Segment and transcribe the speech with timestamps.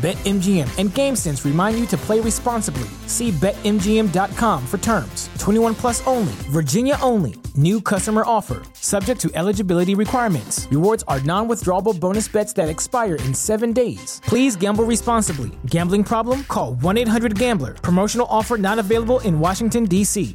[0.00, 2.88] BetMGM and GameSense remind you to play responsibly.
[3.06, 5.28] See BetMGM.com for terms.
[5.38, 7.34] 21 plus only, Virginia only.
[7.54, 10.66] New customer offer, subject to eligibility requirements.
[10.70, 14.22] Rewards are non withdrawable bonus bets that expire in seven days.
[14.24, 15.50] Please gamble responsibly.
[15.66, 16.44] Gambling problem?
[16.44, 17.74] Call 1 800 Gambler.
[17.74, 20.34] Promotional offer not available in Washington, D.C.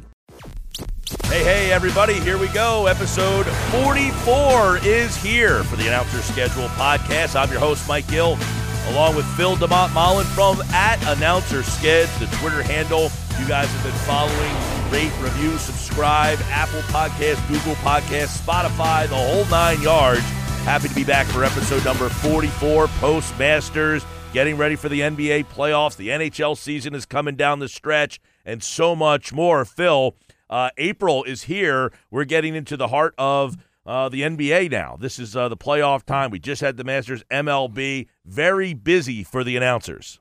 [1.24, 2.86] Hey, hey, everybody, here we go.
[2.86, 7.34] Episode 44 is here for the Announcer Schedule podcast.
[7.34, 8.36] I'm your host, Mike Gill
[8.88, 13.10] along with Phil de Montmollin from at Announcer Skeds, the Twitter handle.
[13.40, 14.52] You guys have been following,
[14.90, 20.22] rate, review, subscribe, Apple Podcast, Google Podcast, Spotify, the whole nine yards.
[20.64, 25.96] Happy to be back for episode number 44, Postmasters, getting ready for the NBA playoffs.
[25.96, 29.64] The NHL season is coming down the stretch, and so much more.
[29.64, 30.16] Phil,
[30.48, 31.92] uh, April is here.
[32.10, 33.56] We're getting into the heart of
[33.86, 34.96] uh, the NBA now.
[34.98, 36.30] This is uh, the playoff time.
[36.30, 38.08] We just had the Masters MLB.
[38.24, 40.20] Very busy for the announcers.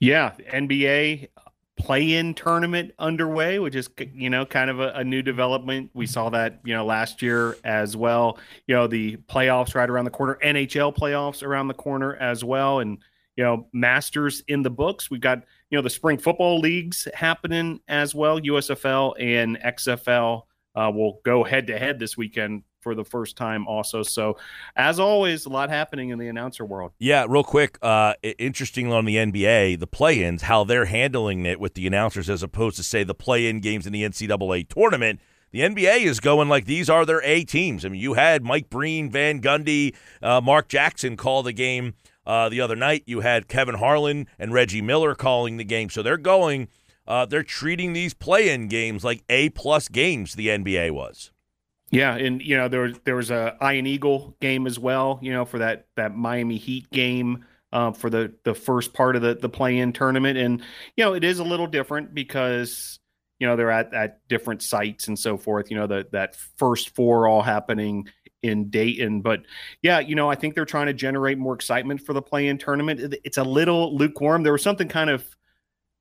[0.00, 1.28] Yeah, NBA
[1.76, 5.90] play-in tournament underway, which is you know kind of a, a, new development.
[5.94, 8.38] We saw that you know last year as well.
[8.66, 12.80] You know the playoffs right around the corner, NHL playoffs around the corner as well,
[12.80, 12.98] and
[13.36, 15.10] you know Masters in the books.
[15.10, 18.40] We've got you know the spring football leagues happening as well.
[18.40, 20.44] USFL and XFL
[20.74, 24.04] uh, will go head to head this weekend for the first time also.
[24.04, 24.38] So,
[24.76, 26.92] as always, a lot happening in the announcer world.
[27.00, 31.74] Yeah, real quick, uh, interesting on the NBA, the play-ins, how they're handling it with
[31.74, 35.18] the announcers as opposed to say the play-in games in the NCAA tournament.
[35.50, 37.84] The NBA is going like these are their A teams.
[37.84, 41.94] I mean, you had Mike Breen, Van Gundy, uh, Mark Jackson call the game
[42.24, 43.02] uh, the other night.
[43.06, 45.90] You had Kevin Harlan and Reggie Miller calling the game.
[45.90, 46.68] So they're going.
[47.04, 50.34] Uh, they're treating these play-in games like A plus games.
[50.34, 51.32] The NBA was.
[51.90, 55.20] Yeah, and you know there was there was a Ian Eagle game as well.
[55.22, 59.22] You know for that that Miami Heat game uh, for the the first part of
[59.22, 60.62] the the play in tournament, and
[60.96, 62.98] you know it is a little different because
[63.38, 65.70] you know they're at at different sites and so forth.
[65.70, 68.08] You know that that first four all happening
[68.42, 69.42] in Dayton, but
[69.80, 72.58] yeah, you know I think they're trying to generate more excitement for the play in
[72.58, 73.14] tournament.
[73.24, 74.42] It's a little lukewarm.
[74.42, 75.24] There was something kind of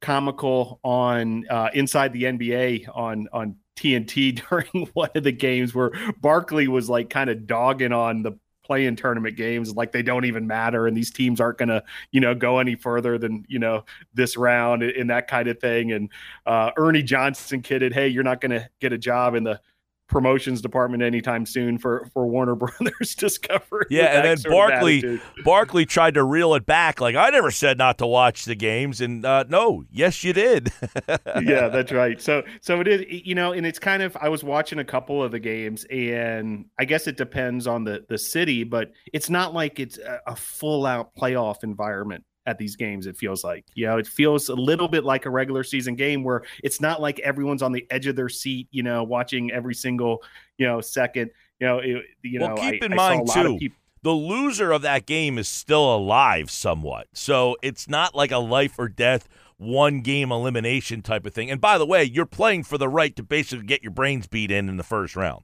[0.01, 5.91] comical on uh, inside the NBA on on TNT during one of the games where
[6.21, 10.47] Barkley was like kind of dogging on the play-in tournament games like they don't even
[10.47, 13.85] matter and these teams aren't going to you know go any further than you know
[14.15, 15.91] this round and that kind of thing.
[15.91, 16.09] And
[16.47, 19.61] uh, ernie johnson kidded hey you're not going to get a job in the
[20.07, 23.85] promotions department anytime soon for for Warner Brothers Discovery.
[23.89, 27.97] Yeah, and then Barkley Barkley tried to reel it back like I never said not
[27.99, 30.71] to watch the games and uh, no, yes you did.
[31.41, 32.21] yeah, that's right.
[32.21, 35.23] So so it is you know, and it's kind of I was watching a couple
[35.23, 39.53] of the games and I guess it depends on the the city, but it's not
[39.53, 43.65] like it's a, a full out playoff environment at these games it feels like.
[43.73, 47.01] You know it feels a little bit like a regular season game where it's not
[47.01, 50.23] like everyone's on the edge of their seat you know watching every single
[50.57, 51.31] you know second.
[51.59, 54.71] You know it, you well, know keep I, in I mind too people- the loser
[54.71, 57.07] of that game is still alive somewhat.
[57.13, 59.27] So it's not like a life or death
[59.57, 61.49] one game elimination type of thing.
[61.49, 64.51] And by the way you're playing for the right to basically get your brains beat
[64.51, 65.43] in in the first round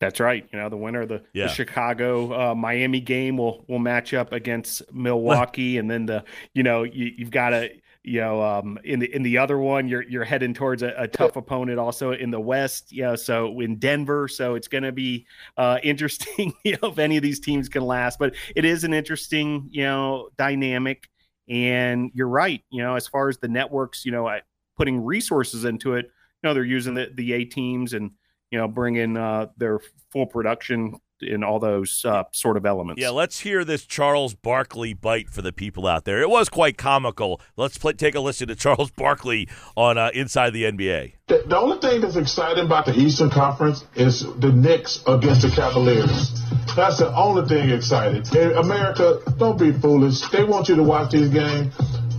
[0.00, 0.46] that's right.
[0.52, 1.46] You know, the winner of the, yeah.
[1.46, 6.62] the Chicago uh, Miami game will will match up against Milwaukee, and then the you
[6.62, 7.70] know you, have got to
[8.04, 11.08] you know um, in the in the other one you're you're heading towards a, a,
[11.08, 12.92] tough opponent also in the West.
[12.92, 16.54] You know, so in Denver, so it's going to be uh, interesting.
[16.64, 19.82] You know, if any of these teams can last, but it is an interesting you
[19.82, 21.08] know dynamic.
[21.50, 22.62] And you're right.
[22.68, 24.30] You know, as far as the networks, you know,
[24.76, 28.10] putting resources into it, you know, they're using the the A teams and
[28.50, 29.80] you know, bring in uh, their
[30.10, 33.00] full production in all those uh, sort of elements.
[33.00, 36.20] Yeah, let's hear this Charles Barkley bite for the people out there.
[36.20, 37.40] It was quite comical.
[37.56, 41.14] Let's play, take a listen to Charles Barkley on uh, Inside the NBA.
[41.26, 45.50] The, the, only thing that's exciting about the Eastern Conference is the Knicks against the
[45.50, 46.40] Cavaliers.
[46.76, 48.24] That's the only thing exciting.
[48.36, 50.20] In America, don't be foolish.
[50.30, 51.74] They want you to watch these games.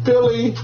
[0.05, 0.55] Philly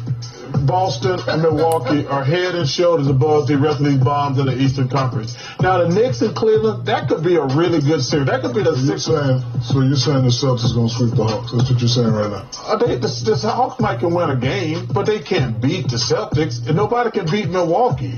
[0.65, 4.57] Boston and Milwaukee are head and shoulders above the rest of these bombs in the
[4.57, 5.35] Eastern Conference.
[5.59, 8.27] Now the Knicks and Cleveland, that could be a really good series.
[8.27, 9.05] That could be the six.
[9.05, 11.51] Saying, so you're saying the Celtics is going to sweep the Hawks?
[11.51, 12.49] That's what you're saying right now.
[12.65, 15.97] Uh, they, the, the Hawks might can win a game, but they can't beat the
[15.97, 18.17] Celtics, and nobody can beat Milwaukee.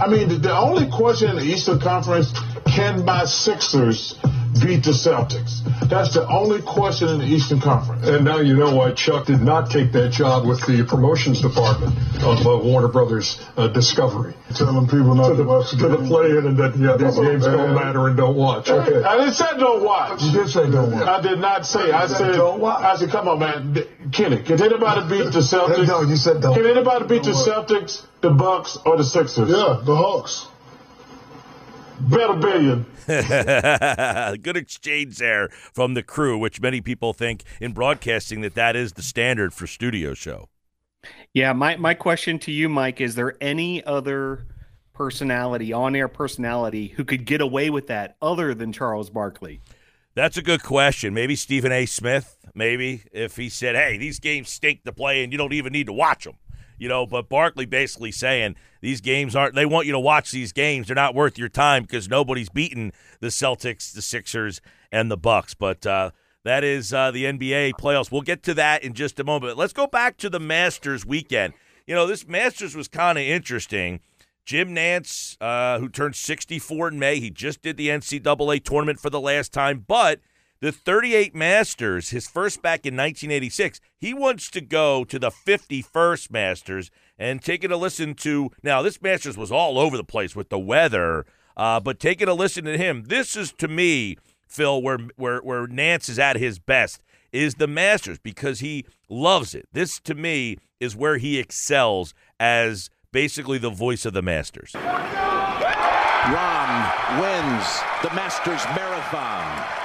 [0.00, 2.32] I mean, the, the only question in the Eastern Conference:
[2.66, 4.18] Can my Sixers
[4.60, 5.62] beat the Celtics.
[5.88, 8.06] That's the only question in the Eastern Conference.
[8.06, 11.63] And now you know why Chuck did not take that job with the promotions department
[11.64, 14.34] of uh, Warner Brothers uh, Discovery.
[14.54, 17.18] Telling people not to, to watch the, to the play in and that yeah, these
[17.18, 18.68] games don't matter and don't watch.
[18.68, 19.02] Okay.
[19.02, 20.22] I didn't say don't watch.
[20.22, 21.06] You did say don't watch.
[21.06, 21.90] I did not say.
[21.90, 22.82] I said don't watch.
[22.82, 24.42] I said, come on, man, Kenny.
[24.42, 25.88] Can anybody beat the Celtics?
[25.88, 26.54] No, you said don't.
[26.54, 29.48] Can anybody beat the Celtics, the Bucks, or the Sixers?
[29.48, 30.46] Yeah, the Hawks.
[32.00, 32.86] Bet a billion.
[33.06, 38.94] Good exchange there from the crew, which many people think in broadcasting that that is
[38.94, 40.48] the standard for studio show.
[41.34, 44.46] Yeah, my my question to you, Mike, is there any other
[44.92, 49.60] personality, on-air personality, who could get away with that other than Charles Barkley?
[50.14, 51.12] That's a good question.
[51.12, 51.86] Maybe Stephen A.
[51.86, 52.36] Smith.
[52.54, 55.86] Maybe if he said, "Hey, these games stink to play, and you don't even need
[55.86, 56.36] to watch them."
[56.78, 60.52] you know, but Barkley basically saying these games aren't, they want you to watch these
[60.52, 60.88] games.
[60.88, 64.60] They're not worth your time because nobody's beaten the Celtics, the Sixers,
[64.90, 65.54] and the Bucks.
[65.54, 66.10] But uh,
[66.44, 68.12] that is uh, the NBA playoffs.
[68.12, 69.56] We'll get to that in just a moment.
[69.56, 71.54] Let's go back to the Masters weekend.
[71.86, 74.00] You know, this Masters was kind of interesting.
[74.44, 79.10] Jim Nantz, uh, who turned 64 in May, he just did the NCAA tournament for
[79.10, 80.20] the last time, but–
[80.64, 83.80] the 38 Masters, his first back in 1986.
[83.98, 88.50] He wants to go to the 51st Masters and taking a listen to.
[88.62, 92.34] Now, this Masters was all over the place with the weather, uh, but taking a
[92.34, 96.58] listen to him, this is to me, Phil, where where where Nantz is at his
[96.58, 97.02] best
[97.32, 99.66] is the Masters because he loves it.
[99.72, 104.72] This to me is where he excels as basically the voice of the Masters.
[106.24, 109.83] Rahm wins the Masters Marathon.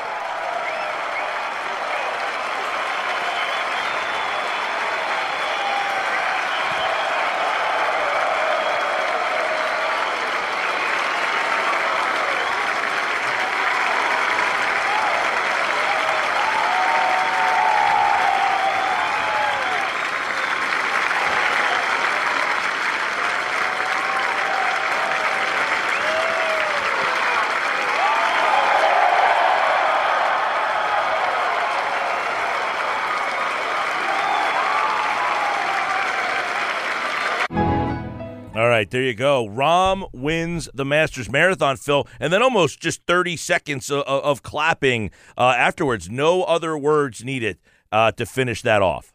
[38.80, 39.46] Right, there you go.
[39.46, 45.12] Rahm wins the Masters Marathon, Phil, and then almost just 30 seconds of, of clapping
[45.38, 46.10] uh, afterwards.
[46.10, 47.58] No other words needed
[47.92, 49.14] uh, to finish that off.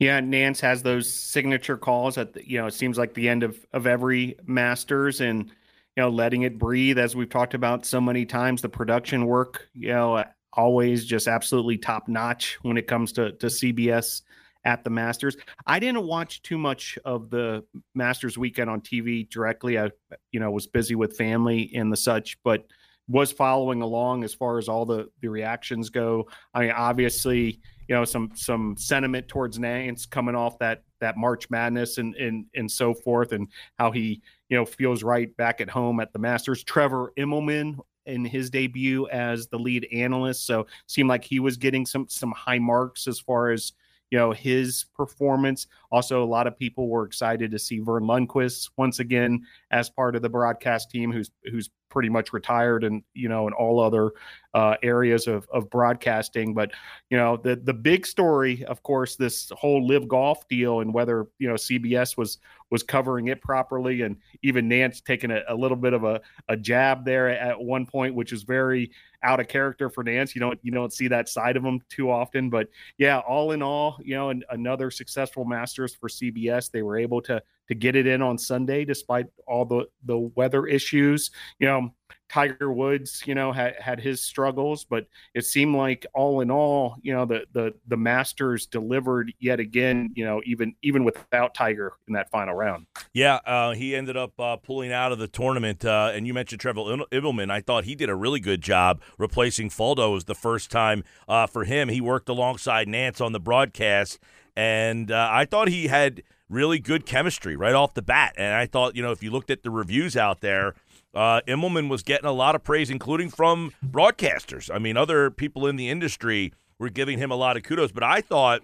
[0.00, 3.44] Yeah, Nantz has those signature calls at the, you know it seems like the end
[3.44, 8.00] of of every Masters and you know letting it breathe as we've talked about so
[8.00, 8.60] many times.
[8.60, 13.46] The production work, you know, always just absolutely top notch when it comes to to
[13.46, 14.22] CBS
[14.64, 15.36] at the Masters.
[15.66, 17.64] I didn't watch too much of the
[17.94, 19.78] Masters weekend on TV directly.
[19.78, 19.90] I,
[20.32, 22.66] you know, was busy with family and the such, but
[23.08, 26.26] was following along as far as all the the reactions go.
[26.54, 31.50] I mean, obviously, you know, some some sentiment towards Nantz coming off that that March
[31.50, 35.68] Madness and and and so forth, and how he you know feels right back at
[35.68, 36.64] home at the Masters.
[36.64, 41.84] Trevor Immelman in his debut as the lead analyst, so seemed like he was getting
[41.84, 43.74] some some high marks as far as
[44.14, 45.66] you know his performance.
[45.90, 50.14] Also, a lot of people were excited to see Verne Lundquist once again as part
[50.14, 54.10] of the broadcast team, who's who's pretty much retired and you know in all other
[54.52, 56.72] uh, areas of, of broadcasting but
[57.08, 61.28] you know the the big story of course this whole live golf deal and whether
[61.38, 62.38] you know cbs was
[62.70, 66.56] was covering it properly and even nantz taking a, a little bit of a, a
[66.56, 68.90] jab there at one point which is very
[69.22, 70.34] out of character for nantz.
[70.34, 73.62] You don't you don't see that side of him too often but yeah all in
[73.62, 77.96] all you know an, another successful masters for cbs they were able to to get
[77.96, 81.30] it in on Sunday despite all the the weather issues.
[81.58, 81.90] You know,
[82.28, 86.96] Tiger Woods, you know, had had his struggles, but it seemed like all in all,
[87.02, 90.10] you know, the the the Masters delivered yet again.
[90.16, 92.86] You know, even even without Tiger in that final round.
[93.12, 95.84] Yeah, uh, he ended up uh, pulling out of the tournament.
[95.84, 97.50] Uh, and you mentioned Trevor Immelman.
[97.50, 100.08] I thought he did a really good job replacing Faldo.
[100.08, 101.88] It was the first time uh, for him.
[101.88, 104.18] He worked alongside Nantz on the broadcast,
[104.56, 108.34] and uh, I thought he had really good chemistry right off the bat.
[108.36, 110.74] And I thought, you know, if you looked at the reviews out there,
[111.14, 114.70] uh, Immelman was getting a lot of praise, including from broadcasters.
[114.72, 117.92] I mean, other people in the industry were giving him a lot of kudos.
[117.92, 118.62] But I thought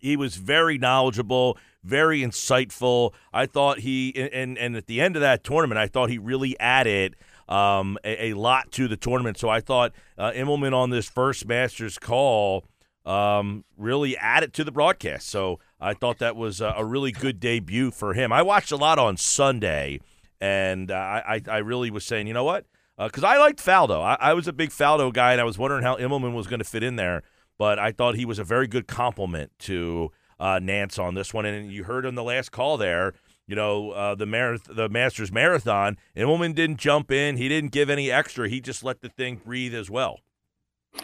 [0.00, 3.12] He was very knowledgeable, very insightful.
[3.32, 6.58] I thought he and and at the end of that tournament, I thought he really
[6.60, 7.16] added
[7.48, 9.38] um, a, a, lot to the tournament.
[9.38, 12.64] So I thought uh, Immelman on this first Masters call
[13.04, 15.28] um, really added to the broadcast.
[15.28, 18.32] So I thought that was a, really good debut for him.
[18.32, 20.00] I watched a lot on Sunday,
[20.40, 22.64] and uh, I, I really was saying, you know what?
[22.98, 24.02] Because uh, I liked Faldo.
[24.02, 26.60] I, I, was a big Faldo guy, and I was wondering how Immelman was going
[26.60, 27.22] to fit in there.
[27.58, 31.46] But I thought he was a very good compliment to uh, Nantz on this one.
[31.46, 33.14] And you heard on the last call there,
[33.46, 37.36] you know, uh, the marath- the Masters Marathon, Immelman didn't jump in.
[37.36, 38.48] He didn't give any extra.
[38.48, 40.20] He just let the thing breathe as well.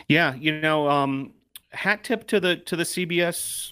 [0.08, 1.34] Yeah, you know, um,
[1.70, 3.71] hat tip to the to the CBS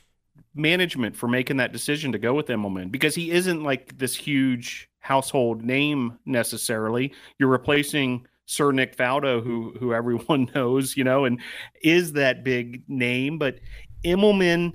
[0.55, 4.89] management for making that decision to go with Immelman because he isn't like this huge
[4.99, 7.13] household name necessarily.
[7.39, 11.41] You're replacing Sir Nick Faldo, who who everyone knows, you know, and
[11.83, 13.39] is that big name.
[13.39, 13.61] But
[14.05, 14.73] Immelman,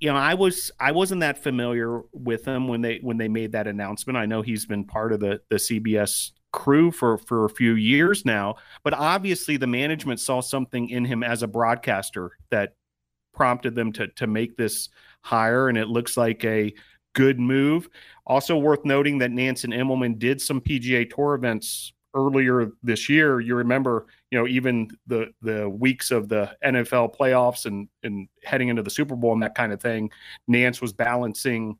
[0.00, 3.52] you know, I was I wasn't that familiar with him when they when they made
[3.52, 4.16] that announcement.
[4.16, 8.24] I know he's been part of the the CBS crew for for a few years
[8.24, 12.74] now, but obviously the management saw something in him as a broadcaster that
[13.36, 14.88] prompted them to to make this
[15.20, 16.74] hire, and it looks like a
[17.14, 17.88] good move.
[18.26, 23.40] Also worth noting that Nansen Immelman did some PGA Tour events earlier this year.
[23.40, 28.68] You remember, you know, even the the weeks of the NFL playoffs and and heading
[28.68, 30.10] into the Super Bowl and that kind of thing.
[30.50, 31.76] Nantz was balancing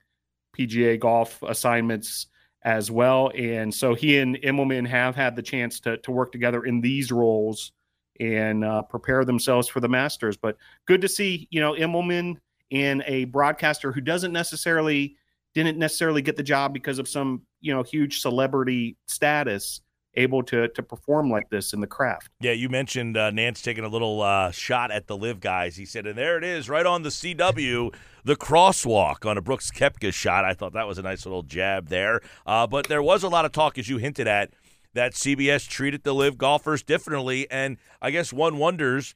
[0.56, 2.26] PGA golf assignments
[2.62, 3.30] as well.
[3.36, 7.12] And so he and Immelman have had the chance to, to work together in these
[7.12, 7.72] roles
[8.20, 10.36] and uh, prepare themselves for the Masters.
[10.36, 10.56] But
[10.86, 12.36] good to see, you know, Immelman
[12.70, 15.16] and a broadcaster who doesn't necessarily
[15.54, 19.80] didn't necessarily get the job because of some, you know, huge celebrity status
[20.16, 22.30] able to to perform like this in the craft.
[22.40, 25.76] Yeah, you mentioned uh, Nantz taking a little uh, shot at the live guys.
[25.76, 27.94] He said, and there it is, right on the CW,
[28.24, 30.44] the crosswalk on a Brooks Koepka shot.
[30.44, 32.20] I thought that was a nice little jab there.
[32.46, 34.50] Uh, but there was a lot of talk, as you hinted at,
[34.96, 39.14] that CBS treated the live golfers differently, and I guess one wonders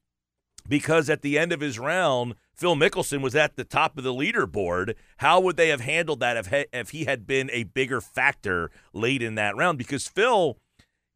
[0.69, 2.35] because at the end of his round.
[2.55, 4.95] Phil Mickelson was at the top of the leaderboard.
[5.17, 8.71] How would they have handled that if he, if he had been a bigger factor
[8.93, 9.79] late in that round?
[9.79, 10.59] Because Phil,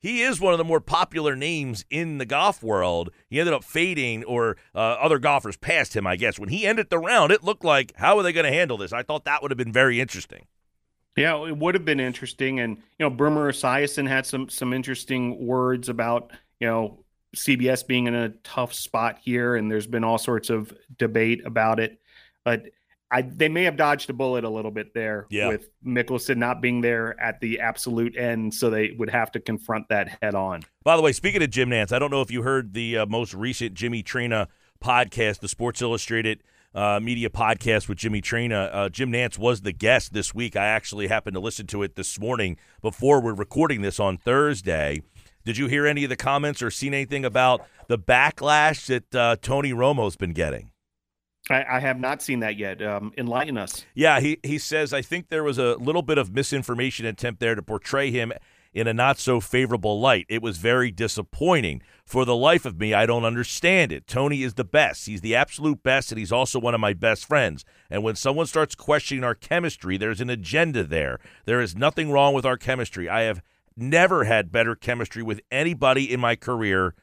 [0.00, 3.11] he is one of the more popular names in the golf world.
[3.28, 6.38] He ended up fading, or uh, other golfers passed him, I guess.
[6.38, 8.94] When he ended the round, it looked like, how are they going to handle this?
[8.94, 10.47] I thought that would have been very interesting.
[11.16, 15.47] Yeah, it would have been interesting, and you know, Boomer Esiason had some some interesting
[15.47, 17.04] words about you know
[17.37, 21.78] CBS being in a tough spot here, and there's been all sorts of debate about
[21.78, 22.00] it.
[22.44, 22.66] But
[23.11, 25.47] I, they may have dodged a bullet a little bit there yeah.
[25.47, 29.88] with Mickelson not being there at the absolute end, so they would have to confront
[29.90, 30.62] that head on.
[30.83, 33.06] By the way, speaking of Jim Nantz, I don't know if you heard the uh,
[33.06, 34.49] most recent Jimmy Traina
[34.83, 36.42] podcast, the Sports Illustrated
[36.75, 38.71] uh, media podcast with Jimmy Traina.
[38.73, 40.57] Uh, Jim Nantz was the guest this week.
[40.57, 45.02] I actually happened to listen to it this morning before we're recording this on Thursday.
[45.45, 49.37] Did you hear any of the comments or seen anything about the backlash that uh,
[49.40, 50.71] Tony Romo's been getting?
[51.50, 52.81] I, I, have not seen that yet.
[52.81, 53.85] Um, enlighten us.
[53.95, 57.54] Yeah, he, he says, I think there was a little bit of misinformation attempt there
[57.54, 58.33] to portray him
[58.75, 60.26] in a not so favorable light.
[60.28, 61.81] It was very disappointing.
[62.04, 64.07] For the life of me, I don't understand it.
[64.07, 65.07] Tony is the best.
[65.07, 67.64] He's the absolute best, and he's also one of my best friends.
[67.88, 71.21] And when someone starts questioning our chemistry, there's an agenda there.
[71.47, 73.09] There is nothing wrong with our chemistry.
[73.09, 73.40] I have
[73.76, 76.95] never had better chemistry with anybody in my career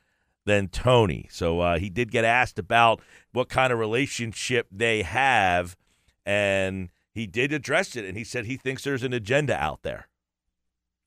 [0.46, 1.28] than Tony.
[1.32, 3.02] So uh, he did get asked about
[3.32, 5.78] what kind of relationship they have,
[6.26, 8.06] and he did address it.
[8.06, 10.08] And he said he thinks there's an agenda out there.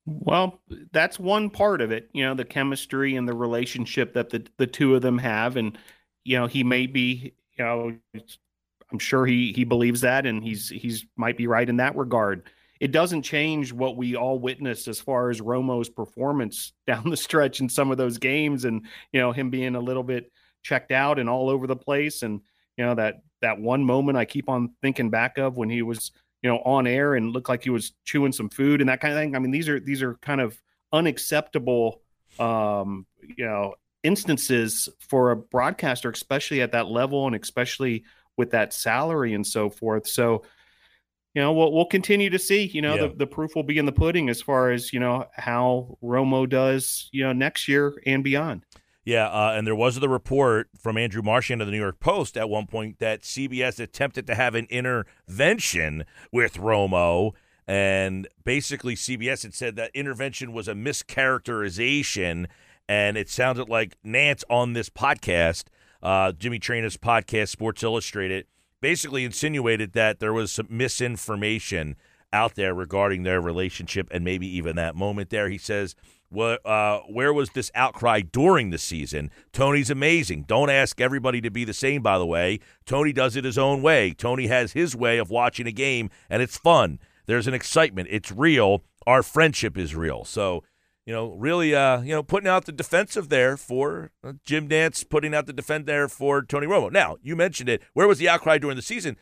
[0.06, 0.60] Well,
[0.92, 4.66] that's one part of it, you know, the chemistry and the relationship that the the
[4.66, 5.78] two of them have, and
[6.24, 7.96] you know, he may be, you know,
[8.92, 12.44] I'm sure he he believes that, and he's he's might be right in that regard.
[12.80, 17.60] It doesn't change what we all witnessed as far as Romo's performance down the stretch
[17.60, 18.82] in some of those games and
[19.12, 20.30] you know him being a little bit
[20.62, 22.22] checked out and all over the place.
[22.22, 22.40] And
[22.76, 26.12] you know that that one moment I keep on thinking back of when he was
[26.44, 29.12] you know on air and looked like he was chewing some food and that kind
[29.14, 30.60] of thing I mean these are these are kind of
[30.92, 32.02] unacceptable
[32.38, 38.04] um you know instances for a broadcaster especially at that level and especially
[38.36, 40.42] with that salary and so forth so
[41.34, 43.08] you know, we'll, we'll continue to see, you know, yeah.
[43.08, 46.48] the, the proof will be in the pudding as far as, you know, how Romo
[46.48, 48.64] does, you know, next year and beyond.
[49.04, 52.38] Yeah, uh, and there was the report from Andrew Marchand of the New York Post
[52.38, 57.32] at one point that CBS attempted to have an intervention with Romo,
[57.66, 62.46] and basically CBS had said that intervention was a mischaracterization,
[62.88, 65.64] and it sounded like Nantz on this podcast,
[66.02, 68.46] uh, Jimmy Traina's podcast, Sports Illustrated,
[68.80, 71.96] basically insinuated that there was some misinformation
[72.32, 75.48] out there regarding their relationship and maybe even that moment there.
[75.48, 75.94] He says,
[76.34, 79.30] what, uh, where was this outcry during the season?
[79.52, 80.42] Tony's amazing.
[80.42, 82.58] Don't ask everybody to be the same, by the way.
[82.84, 84.12] Tony does it his own way.
[84.12, 86.98] Tony has his way of watching a game, and it's fun.
[87.26, 88.08] There's an excitement.
[88.10, 88.82] It's real.
[89.06, 90.24] Our friendship is real.
[90.24, 90.64] So,
[91.06, 95.08] you know, really, uh, you know, putting out the defensive there for uh, Jim Nantz,
[95.08, 96.90] putting out the defend there for Tony Romo.
[96.90, 97.82] Now, you mentioned it.
[97.92, 99.16] Where was the outcry during the season?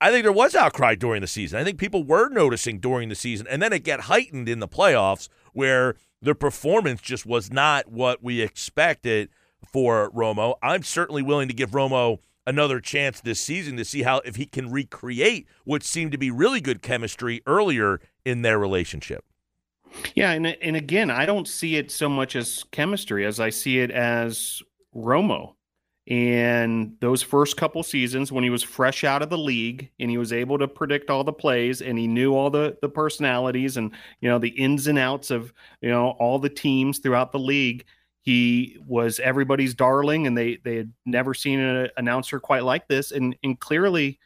[0.00, 1.58] I think there was outcry during the season.
[1.58, 4.68] I think people were noticing during the season, and then it got heightened in the
[4.68, 9.28] playoffs where the performance just was not what we expected
[9.66, 10.54] for Romo.
[10.62, 14.46] I'm certainly willing to give Romo another chance this season to see how if he
[14.46, 19.24] can recreate what seemed to be really good chemistry earlier in their relationship.
[20.14, 23.80] Yeah, and and again, I don't see it so much as chemistry as I see
[23.80, 24.62] it as
[24.94, 25.54] Romo.
[26.10, 30.18] And those first couple seasons when he was fresh out of the league and he
[30.18, 33.92] was able to predict all the plays and he knew all the the personalities and
[34.20, 37.84] you know the ins and outs of you know all the teams throughout the league,
[38.22, 43.12] he was everybody's darling and they they had never seen an announcer quite like this
[43.12, 44.18] and and clearly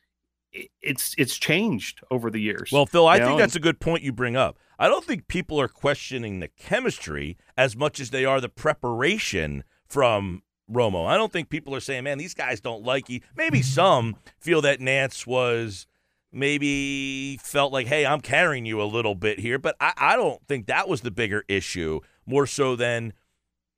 [0.81, 2.71] it's it's changed over the years.
[2.73, 3.39] Well, Phil, I think know?
[3.39, 4.59] that's a good point you bring up.
[4.79, 9.65] I don't think people are questioning the chemistry as much as they are the preparation
[9.87, 11.07] from Romo.
[11.07, 13.21] I don't think people are saying, man, these guys don't like you.
[13.37, 15.87] Maybe some feel that Nantz was
[16.33, 20.45] maybe felt like, hey, I'm carrying you a little bit here, but I, I don't
[20.49, 23.13] think that was the bigger issue, more so than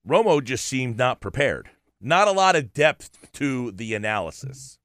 [0.08, 1.70] Romo just seemed not prepared.
[2.00, 4.78] Not a lot of depth to the analysis.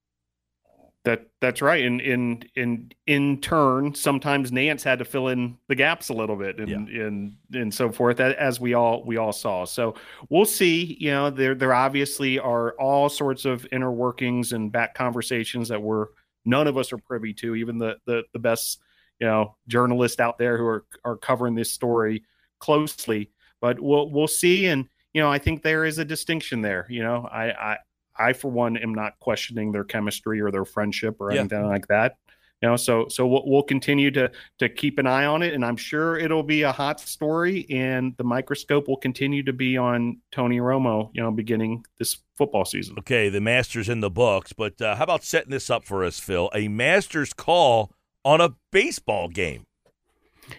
[1.03, 1.83] That that's right.
[1.83, 6.35] And in in in turn, sometimes Nantz had to fill in the gaps a little
[6.35, 7.01] bit and yeah.
[7.05, 9.65] and and so forth as we all we all saw.
[9.65, 9.95] So
[10.29, 10.97] we'll see.
[10.99, 15.81] You know, there there obviously are all sorts of inner workings and back conversations that
[15.81, 16.07] we're
[16.45, 18.79] none of us are privy to, even the the the best,
[19.19, 22.23] you know, journalists out there who are are covering this story
[22.59, 23.31] closely.
[23.59, 24.67] But we'll we'll see.
[24.67, 26.85] And you know, I think there is a distinction there.
[26.89, 27.77] You know, I I
[28.17, 31.39] I, for one, am not questioning their chemistry or their friendship or yeah.
[31.39, 32.17] anything like that.
[32.61, 35.65] You know, so so we'll, we'll, continue to to keep an eye on it, and
[35.65, 40.19] I'm sure it'll be a hot story, and the microscope will continue to be on
[40.31, 41.09] Tony Romo.
[41.13, 42.97] You know, beginning this football season.
[42.99, 46.19] Okay, the Masters in the books, but uh, how about setting this up for us,
[46.19, 46.51] Phil?
[46.53, 47.91] A Masters call
[48.23, 49.63] on a baseball game.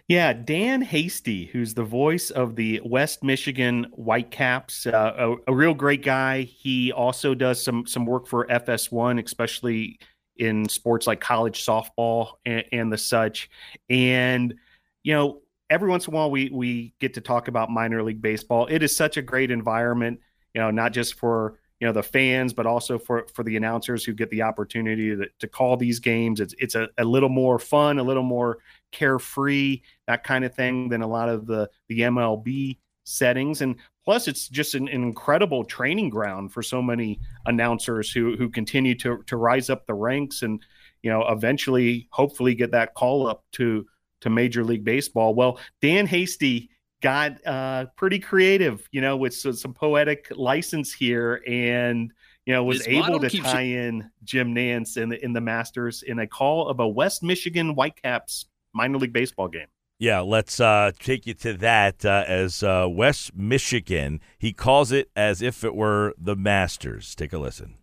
[0.08, 5.74] Yeah, Dan Hasty, who's the voice of the West Michigan Whitecaps, uh, a, a, real
[5.74, 6.42] great guy.
[6.42, 9.98] He also does some some work for FS1, especially
[10.36, 13.50] in sports like college softball and, and the such.
[13.90, 14.54] And
[15.02, 18.22] you know, every once in a while we we get to talk about minor league
[18.22, 18.66] baseball.
[18.70, 20.20] It is such a great environment,
[20.54, 24.04] you know, not just for you know the fans, but also for for the announcers
[24.04, 26.38] who get the opportunity to, to call these games.
[26.38, 28.58] It's it's a, a little more fun, a little more
[28.92, 33.62] carefree, that kind of thing than a lot of the the MLB settings.
[33.62, 38.48] And plus, it's just an, an incredible training ground for so many announcers who who
[38.48, 40.62] continue to to rise up the ranks and
[41.02, 43.86] you know eventually, hopefully, get that call up to
[44.20, 45.34] to Major League Baseball.
[45.34, 46.70] Well, Dan Hasty
[47.02, 52.12] got uh, pretty creative, you know, with some, some poetic license here, and
[52.46, 56.02] you know was His able to tie in Jim Nantz in the in the Masters
[56.02, 59.66] in a call of a West Michigan Whitecaps minor league baseball game.
[59.98, 64.20] Yeah, let's uh, take you to that uh, as uh, West Michigan.
[64.36, 67.14] He calls it as if it were the Masters.
[67.14, 67.76] Take a listen.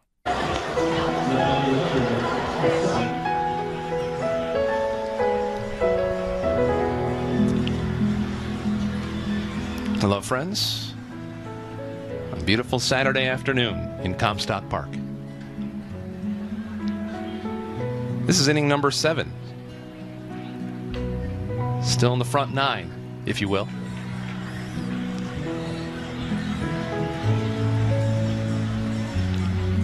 [10.01, 10.93] Hello, friends.
[12.31, 14.89] A beautiful Saturday afternoon in Comstock Park.
[18.25, 19.31] This is inning number seven.
[21.81, 22.91] Still in the front nine,
[23.25, 23.67] if you will.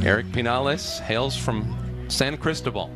[0.06, 1.76] Eric Pinales hails from
[2.10, 2.92] San Cristobal.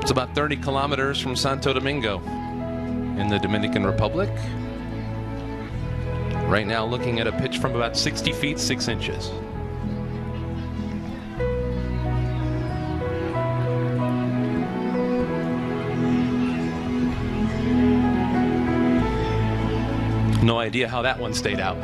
[0.00, 2.18] It's about 30 kilometers from Santo Domingo
[3.18, 4.30] in the Dominican Republic.
[6.48, 9.30] Right now, looking at a pitch from about 60 feet, 6 inches.
[20.50, 21.76] No idea how that one stayed out.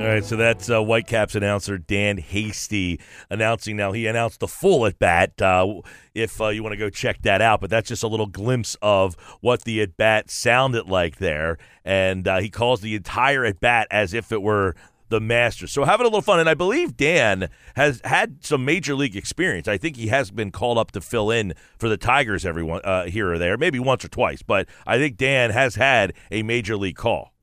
[0.00, 3.92] All right, so that's uh, Whitecaps announcer Dan Hasty announcing now.
[3.92, 5.42] He announced the full at bat.
[5.42, 5.82] Uh,
[6.14, 8.78] if uh, you want to go check that out, but that's just a little glimpse
[8.80, 11.58] of what the at bat sounded like there.
[11.84, 14.74] And uh, he calls the entire at bat as if it were
[15.10, 15.72] the Masters.
[15.72, 19.68] So having a little fun, and I believe Dan has had some major league experience.
[19.68, 22.80] I think he has been called up to fill in for the Tigers every one,
[22.84, 24.42] uh, here or there, maybe once or twice.
[24.42, 27.34] But I think Dan has had a major league call.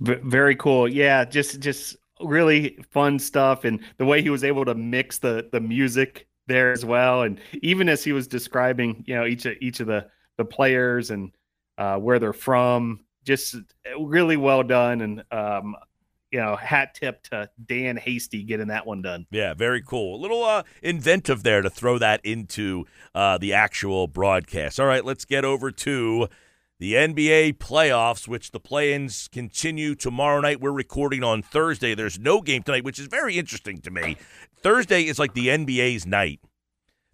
[0.00, 0.88] V- very cool.
[0.88, 5.48] Yeah, just just really fun stuff, and the way he was able to mix the
[5.52, 9.54] the music there as well, and even as he was describing, you know, each of
[9.60, 11.30] each of the the players and
[11.78, 13.56] uh, where they're from, just
[13.98, 15.76] really well done, and um,
[16.30, 19.26] you know, hat tip to Dan Hasty getting that one done.
[19.30, 20.16] Yeah, very cool.
[20.16, 24.80] A little uh, inventive there to throw that into uh, the actual broadcast.
[24.80, 26.28] All right, let's get over to
[26.80, 30.60] the NBA playoffs, which the play-ins continue tomorrow night.
[30.60, 31.94] We're recording on Thursday.
[31.94, 34.16] There's no game tonight, which is very interesting to me.
[34.56, 36.40] Thursday is like the NBA's night.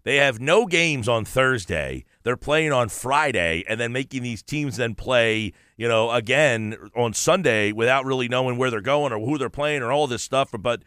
[0.03, 2.05] They have no games on Thursday.
[2.23, 7.13] They're playing on Friday and then making these teams then play, you know, again on
[7.13, 10.49] Sunday without really knowing where they're going or who they're playing or all this stuff.
[10.59, 10.83] But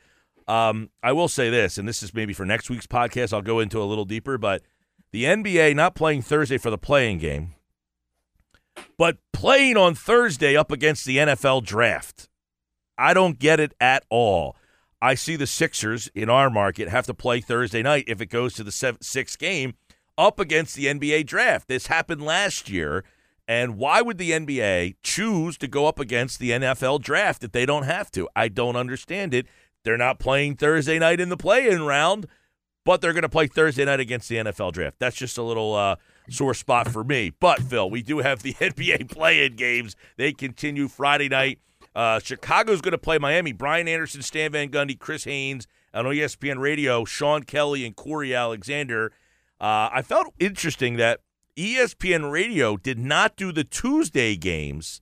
[0.48, 3.33] um, I will say this, and this is maybe for next week's podcast.
[3.33, 4.62] I'll go into a little deeper, but
[5.12, 7.55] the NBA not playing Thursday for the playing game
[8.96, 12.29] but playing on Thursday up against the NFL draft.
[12.96, 14.57] I don't get it at all.
[15.04, 18.54] I see the Sixers in our market have to play Thursday night if it goes
[18.54, 19.74] to the seventh, sixth game
[20.16, 21.68] up against the NBA draft.
[21.68, 23.04] This happened last year.
[23.46, 27.66] And why would the NBA choose to go up against the NFL draft if they
[27.66, 28.30] don't have to?
[28.34, 29.46] I don't understand it.
[29.82, 32.26] They're not playing Thursday night in the play in round,
[32.86, 34.98] but they're going to play Thursday night against the NFL draft.
[34.98, 35.96] That's just a little uh,
[36.30, 37.30] sore spot for me.
[37.40, 39.96] But, Phil, we do have the NBA play in games.
[40.16, 41.58] They continue Friday night.
[41.94, 43.52] Uh, Chicago's going to play Miami.
[43.52, 49.12] Brian Anderson, Stan Van Gundy, Chris Haynes, on ESPN Radio, Sean Kelley, and Cory Alexander.
[49.61, 51.20] Uh, I felt interesting that
[51.57, 55.00] ESPN Radio did not do the Tuesday games.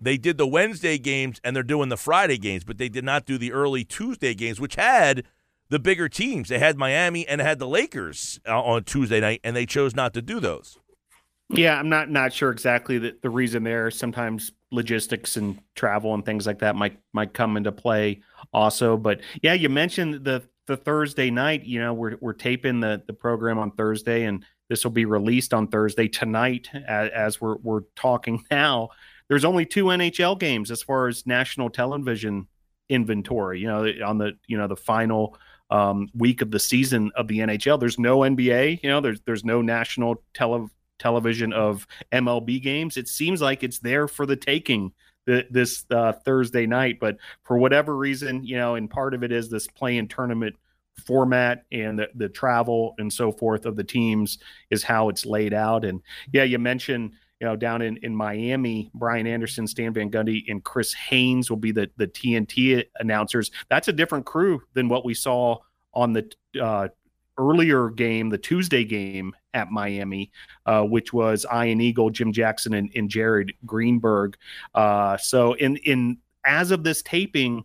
[0.00, 3.26] They did the Wednesday games and they're doing the Friday games, but they did not
[3.26, 5.24] do the early Tuesday games, which had–
[5.70, 6.48] the bigger teams.
[6.48, 10.12] They had Miami and had the Lakers uh, on Tuesday night, and they chose not
[10.14, 10.78] to do those.
[11.52, 13.90] Yeah, I'm not not sure exactly the, the reason there.
[13.90, 18.96] Sometimes logistics and travel and things like that might might come into play also.
[18.96, 21.64] But yeah, you mentioned the the Thursday night.
[21.64, 25.52] You know, we're we're taping the the program on Thursday, and this will be released
[25.52, 28.90] on Thursday tonight as, as we're we're talking now.
[29.28, 32.46] There's only two NHL games as far as national television
[32.88, 33.60] inventory.
[33.60, 35.36] You know, on the you know the final
[35.70, 37.78] um, week of the season of the NHL.
[37.78, 42.96] There's no NBA, you know, there's there's no national tele- television of MLB games.
[42.96, 44.92] It seems like it's there for the taking
[45.26, 49.32] th- this uh, Thursday night, but for whatever reason, you know, and part of it
[49.32, 50.54] is this play-in tournament
[51.04, 54.38] format and the, the travel and so forth of the teams
[54.70, 55.84] is how it's laid out.
[55.84, 56.00] And
[56.32, 60.62] yeah, you mentioned you know, down in, in Miami, Brian Anderson, Stan Van Gundy, and
[60.62, 63.50] Chris Haynes will be the, the TNT announcers.
[63.70, 65.56] That's a different crew than what we saw
[65.94, 66.88] on the uh,
[67.40, 70.30] earlier game, the Tuesday game at Miami,
[70.66, 74.36] uh, which was Ian Eagle, Jim Jackson, and, and Jared Greenberg.
[74.74, 77.64] Uh, so in in as of this taping,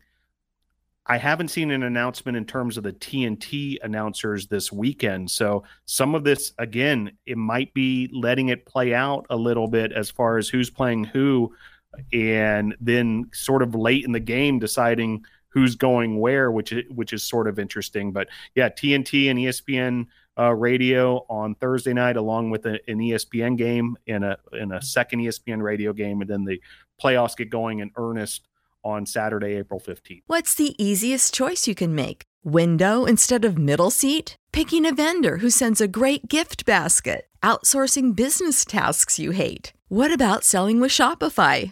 [1.07, 5.29] I haven't seen an announcement in terms of the TNT announcers this weekend.
[5.29, 9.91] So some of this, again, it might be letting it play out a little bit
[9.91, 11.53] as far as who's playing who,
[12.11, 15.23] and then sort of late in the game deciding
[15.55, 18.11] who's going where, which is, which is sort of interesting.
[18.11, 23.57] But yeah, TNT and ESPN uh, radio on Thursday night, along with a, an ESPN
[23.57, 26.61] game and a in a second ESPN radio game, and then the
[27.01, 28.47] playoffs get going in earnest
[28.83, 30.21] on Saturday, April 15th.
[30.27, 32.23] What's the easiest choice you can make?
[32.43, 34.35] Window instead of middle seat?
[34.51, 37.27] Picking a vendor who sends a great gift basket?
[37.41, 39.73] Outsourcing business tasks you hate?
[39.87, 41.71] What about selling with Shopify?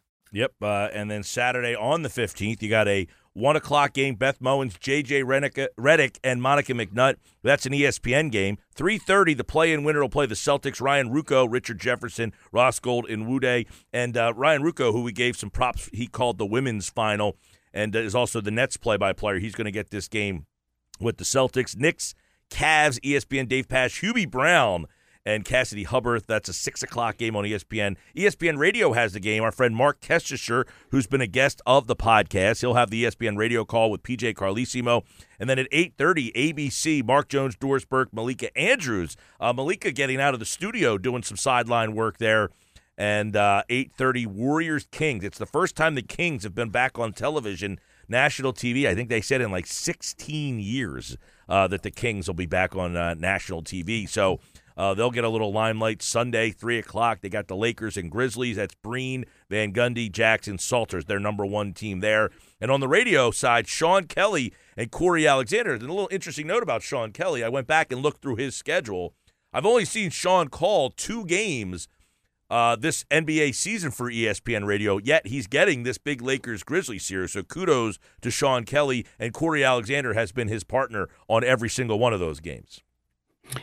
[0.31, 0.53] Yep.
[0.61, 4.79] Uh, and then Saturday on the 15th, you got a One o'clock game, Beth Mowins,
[4.79, 5.23] J.J.
[5.23, 7.15] Redick, and Monica McNutt.
[7.43, 8.57] That's an ESPN game.
[8.75, 10.81] 3.30, the play-in winner will play the Celtics.
[10.81, 13.67] Ryan Ruocco, Richard Jefferson, Ross Gold, and Wude.
[13.93, 17.37] And uh, Ryan Ruocco, who we gave some props, he called the women's final
[17.73, 19.39] and is also the Nets play-by-player.
[19.39, 20.45] He's going to get this game
[20.99, 21.77] with the Celtics.
[21.77, 22.13] Knicks,
[22.49, 24.87] Cavs, ESPN, Dave Pasch, Hubie Brown–
[25.25, 26.25] and Cassidy Hubbarth.
[26.25, 27.95] That's a six o'clock game on ESPN.
[28.15, 29.43] ESPN Radio has the game.
[29.43, 33.37] Our friend Marc Kestecher, who's been a guest of the podcast, he'll have the ESPN
[33.37, 35.03] Radio call with PJ Carlesimo.
[35.39, 39.15] And then at 8:30, ABC, Mark Jones, Doris Burke, Malika Andrews.
[39.39, 42.49] Uh, Malika getting out of the studio doing some sideline work there.
[42.97, 45.23] And uh, 8:30, Warriors Kings.
[45.23, 48.87] It's the first time the Kings have been back on television, national TV.
[48.87, 51.17] I think they said in like 16 years
[51.49, 54.07] uh, that the Kings will be back on uh, national TV.
[54.07, 54.39] So
[54.77, 57.19] uh, they'll get a little limelight Sunday, 3 o'clock.
[57.21, 58.55] They got the Lakers and Grizzlies.
[58.55, 62.29] That's Breen, Van Gundy, Jackson, Salters, their number one team there.
[62.59, 65.73] And on the radio side, Sean Kelley and Cory Alexander.
[65.73, 67.43] And a little interesting note about Sean Kelley.
[67.43, 69.13] I went back and looked through his schedule.
[69.53, 71.87] I've only seen Sean call two games
[72.51, 77.31] uh, this NBA season for ESPN Radio, yet he's getting this big Lakers Grizzlies series.
[77.31, 81.97] So kudos to Sean Kelley, and Cory Alexander has been his partner on every single
[81.97, 82.81] one of those games.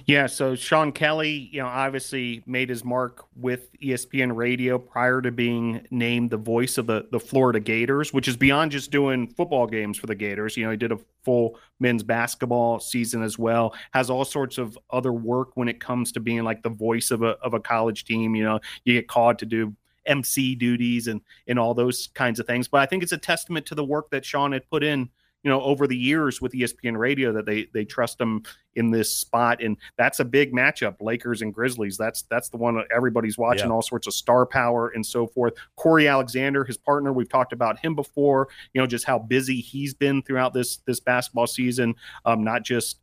[0.06, 5.30] Yeah, so Sean Kelley, you know, obviously made his mark with ESPN Radio prior to
[5.30, 9.66] being named the voice of the the Florida Gators, which is beyond just doing football
[9.66, 10.56] games for the Gators.
[10.56, 13.74] You know, he did a full men's basketball season as well.
[13.92, 17.22] Has all sorts of other work when it comes to being like the voice of
[17.22, 18.34] a of a college team.
[18.34, 19.74] You know, you get called to do
[20.06, 22.68] MC duties and and all those kinds of things.
[22.68, 25.08] But I think it's a testament to the work that Sean had put in
[25.42, 28.42] you know over the years with ESPN Radio that they they trust him
[28.74, 30.96] in this spot, and that's a big matchup.
[31.00, 31.96] Lakers and Grizzlies.
[31.96, 33.68] That's that's the one that everybody's watching.
[33.68, 33.72] Yeah.
[33.72, 35.54] All sorts of star power and so forth.
[35.76, 38.48] Cory Alexander, his partner, we've talked about him before.
[38.74, 41.94] You know just how busy he's been throughout this this basketball season.
[42.24, 43.00] Um, not just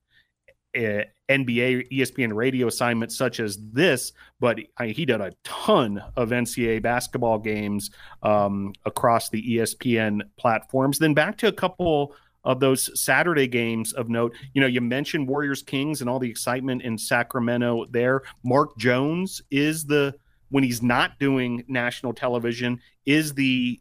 [0.75, 6.29] uh, NBA ESPN radio assignments such as this, but I, he did a ton of
[6.29, 10.99] NCAA basketball games um, across the ESPN platforms.
[10.99, 12.13] Then back to a couple
[12.45, 14.33] of those Saturday games of note.
[14.53, 18.21] You know, you mentioned Warriors Kings and all the excitement in Sacramento there.
[18.43, 20.15] Mark Jones is the
[20.49, 23.79] when he's not doing national television is the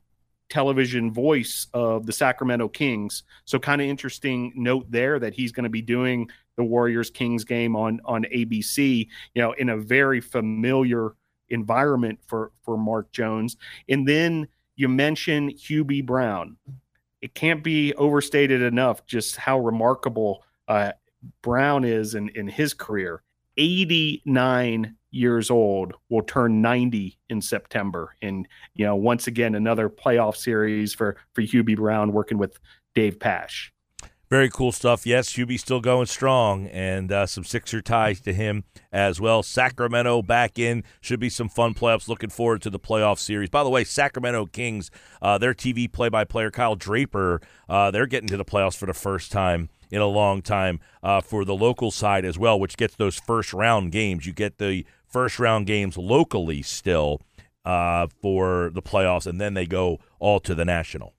[0.48, 3.22] television voice of the Sacramento Kings.
[3.44, 7.44] So kind of interesting note there that he's going to be doing the Warriors Kings
[7.44, 11.14] game on on ABC, you know, in a very familiar
[11.50, 13.56] environment for for Mark Jones.
[13.88, 16.56] And then you mentioned Hubie Brown
[17.24, 20.92] it can't be overstated enough just how remarkable uh,
[21.40, 23.22] Brown is in, in his career.
[23.56, 28.14] 89 years old will turn 90 in September.
[28.20, 32.58] And, you know, once again, another playoff series for, for Hubie Brown working with
[32.94, 33.72] Dave Pasch.
[34.34, 35.06] Very cool stuff.
[35.06, 39.44] Yes, Hubie's still going strong, and uh, some Sixer ties to him as well.
[39.44, 40.82] Sacramento back in.
[41.00, 42.08] Should be some fun playoffs.
[42.08, 43.48] Looking forward to the playoff series.
[43.48, 44.90] By the way, Sacramento Kings,
[45.22, 48.86] uh, their TV play by player, Kyle Draper, uh, they're getting to the playoffs for
[48.86, 52.76] the first time in a long time uh, for the local side as well, which
[52.76, 54.26] gets those first round games.
[54.26, 57.20] You get the first round games locally still
[57.64, 61.14] uh, for the playoffs, and then they go all to the national.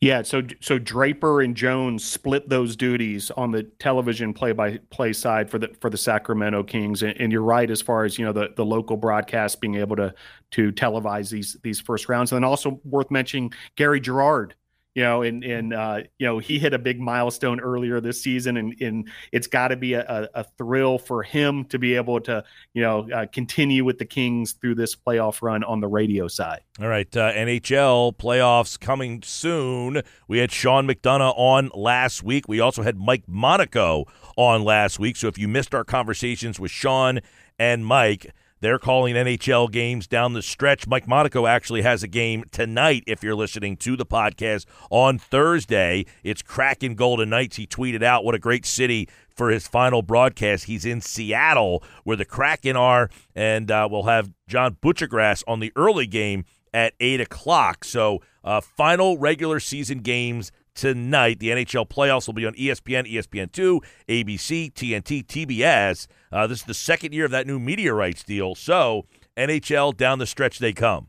[0.00, 5.58] Yeah, so so Draper and Jones split those duties on the television play-by-play side for
[5.58, 8.50] the for the Sacramento Kings, and, and, you're right as far as you know the,
[8.56, 10.14] the local broadcast being able to
[10.52, 14.52] to televise these these first rounds, and then also worth mentioning Gary Gerould
[14.94, 18.56] you know, and and uh, you know he hit a big milestone earlier this season,
[18.56, 22.44] and, and it's got to be a, a, thrill for him to be able to
[22.74, 26.60] you know uh, continue with the Kings through this playoff run on the radio side.
[26.78, 30.02] All right, uh, NHL playoffs coming soon.
[30.28, 32.46] We had Sean McDonough on last week.
[32.46, 35.16] We also had Mike Monaco on last week.
[35.16, 37.20] So if you missed our conversations with Sean
[37.58, 40.86] and Mike they're calling NHL games down the stretch.
[40.86, 46.06] Mike Monaco actually has a game tonight, if you're listening to the podcast, on Thursday.
[46.22, 47.56] It's Kraken Golden Knights.
[47.56, 50.66] He tweeted out what a great city for his final broadcast.
[50.66, 55.72] He's in Seattle, where the Kraken are, and uh, we'll have John Buccigross on the
[55.74, 57.84] early game at 8 o'clock.
[57.84, 61.38] So, uh, final regular season games tonight.
[61.38, 66.06] The NHL playoffs will be on ESPN, ESPN2, ABC, TNT, TBS.
[66.30, 68.54] Uh, this is the second year of that new media rights deal.
[68.54, 69.06] So,
[69.36, 71.08] NHL down the stretch they come.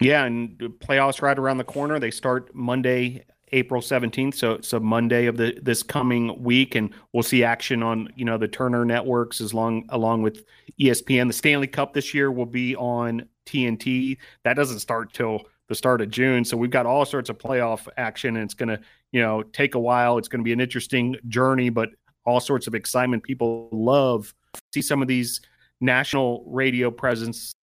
[0.00, 2.00] Yeah, and playoffs right around the corner.
[2.00, 7.22] They start Monday, April 17th, so a Monday of the this coming week and we'll
[7.22, 10.44] see action on, you know, the Turner networks as long along with
[10.80, 11.28] ESPN.
[11.28, 14.16] The Stanley Cup this year will be on TNT.
[14.44, 15.42] That doesn't start till
[15.72, 16.44] the start of June.
[16.44, 18.78] So we've got all sorts of playoff action, and it's going to
[19.10, 20.18] you know take a while.
[20.18, 21.88] It's going to be an interesting journey, but
[22.26, 23.22] all sorts of excitement.
[23.22, 24.34] People love
[24.74, 25.40] see some of these
[25.80, 27.54] national radio presence.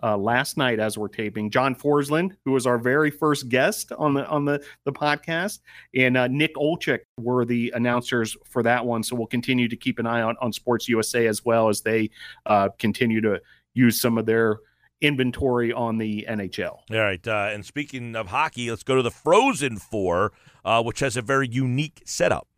[0.00, 4.14] Uh, last night, as we're taping, John Forslund, who was our very first guest on
[4.14, 5.58] the on the the podcast,
[5.92, 9.02] and uh, Nick Olczyk were the announcers for that one.
[9.02, 12.10] So we'll continue to keep an eye on on Sports USA as well as they
[12.46, 13.40] uh, continue to
[13.74, 14.60] use some of their
[15.00, 16.78] inventory on the NHL.
[16.90, 17.26] All right.
[17.26, 20.32] Uh, and speaking of hockey, let's go to the Frozen Four,
[20.64, 22.48] uh, which has a very unique setup.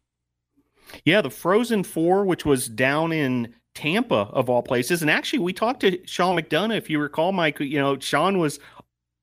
[1.04, 5.02] Yeah, the Frozen Four, which was down in Tampa of all places.
[5.02, 7.60] And actually, we talked to Sean McDonough, if you recall, Mike.
[7.60, 8.58] You know, Sean was,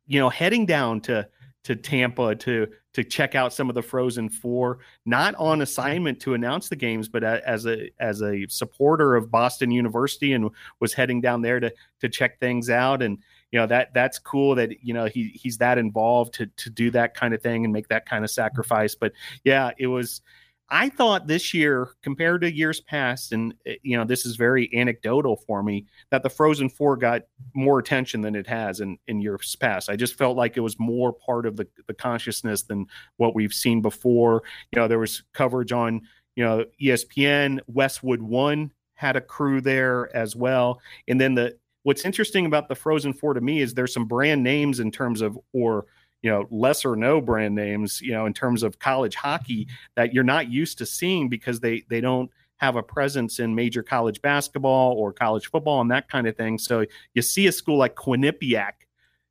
[0.06, 1.28] you know, heading down to
[1.68, 5.64] to Tampa to to check out some of the Frozen Four, not on mm-hmm.
[5.64, 10.50] assignment to announce the games, but as a as a supporter of Boston University, and
[10.80, 13.02] was heading down there to to check things out.
[13.02, 13.18] And
[13.52, 16.90] you know that that's cool that you know he he's that involved to to do
[16.92, 18.42] that kind of thing and make that kind of mm-hmm.
[18.42, 18.96] sacrifice.
[18.96, 19.12] But
[19.44, 20.22] yeah, it was
[20.70, 24.70] I thought this year, compared to years past, and eh, you know, this is very
[24.76, 29.22] anecdotal for me, that the Frozen Four got more attention than it has in, in
[29.22, 29.90] years past.
[29.90, 33.54] I just felt like it was more part of the, the consciousness than what we've
[33.54, 34.44] seen before.
[34.72, 36.02] You know, there was coverage on,
[36.36, 40.82] you know, ESPN, Westwood One had a crew there as well.
[41.08, 44.44] And then the what's interesting about the Frozen Four to me is there's some brand
[44.44, 45.86] names in terms of or
[46.22, 50.24] you know lesser no brand names you know in terms of college hockey that you're
[50.24, 54.94] not used to seeing because they they don't have a presence in major college basketball
[54.94, 56.58] or college football and that kind of thing.
[56.58, 58.72] So you see a school like quinnipiac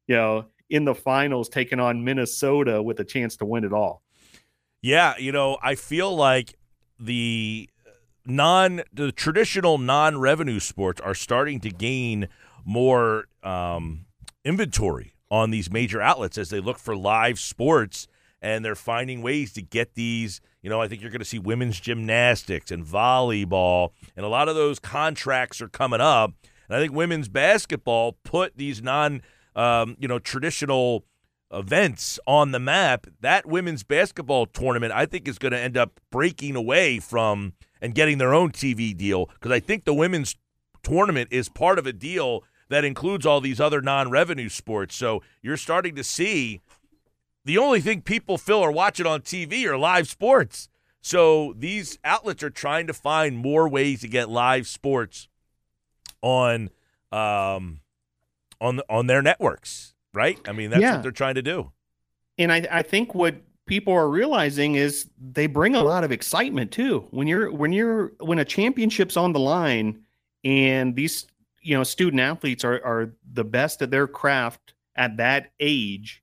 [0.07, 4.03] you know in the finals taking on minnesota with a chance to win it all.
[4.81, 6.55] Yeah you know i feel like
[6.99, 7.69] the
[8.25, 12.29] non the traditional non-revenue sports are starting to gain
[12.65, 14.07] more um,
[14.45, 18.07] inventory on these major outlets as they look for live sports
[18.43, 20.41] and they're finding ways to get these.
[20.63, 24.49] You know, I think you're going to see women's gymnastics and volleyball, and a lot
[24.49, 26.33] of those contracts are coming up.
[26.69, 29.23] And I think women's basketball put these non,
[29.55, 31.05] um, you know, traditional
[31.53, 33.07] events on the map.
[33.21, 37.95] That women's basketball tournament, I think, is going to end up breaking away from and
[37.95, 40.35] getting their own TV deal because I think the women's
[40.83, 44.95] tournament is part of a deal that includes all these other non-revenue sports.
[44.95, 46.61] So you're starting to see
[47.45, 50.69] the only thing people feel are watching on TV are live sports.
[51.01, 55.29] So these outlets are trying to find more ways to get live sports
[56.23, 56.71] on
[57.13, 57.81] um
[58.61, 60.41] on on their networks, right?
[60.49, 60.95] I mean, that's yeah.
[60.95, 61.71] what they're trying to do.
[62.39, 66.73] And I I think what people are realizing is they bring a lot of excitement
[66.73, 67.07] too.
[67.11, 70.03] When you're when you're when a championship's on the line
[70.45, 71.27] and these
[71.67, 76.23] you know student athletes are are the best at their craft at that age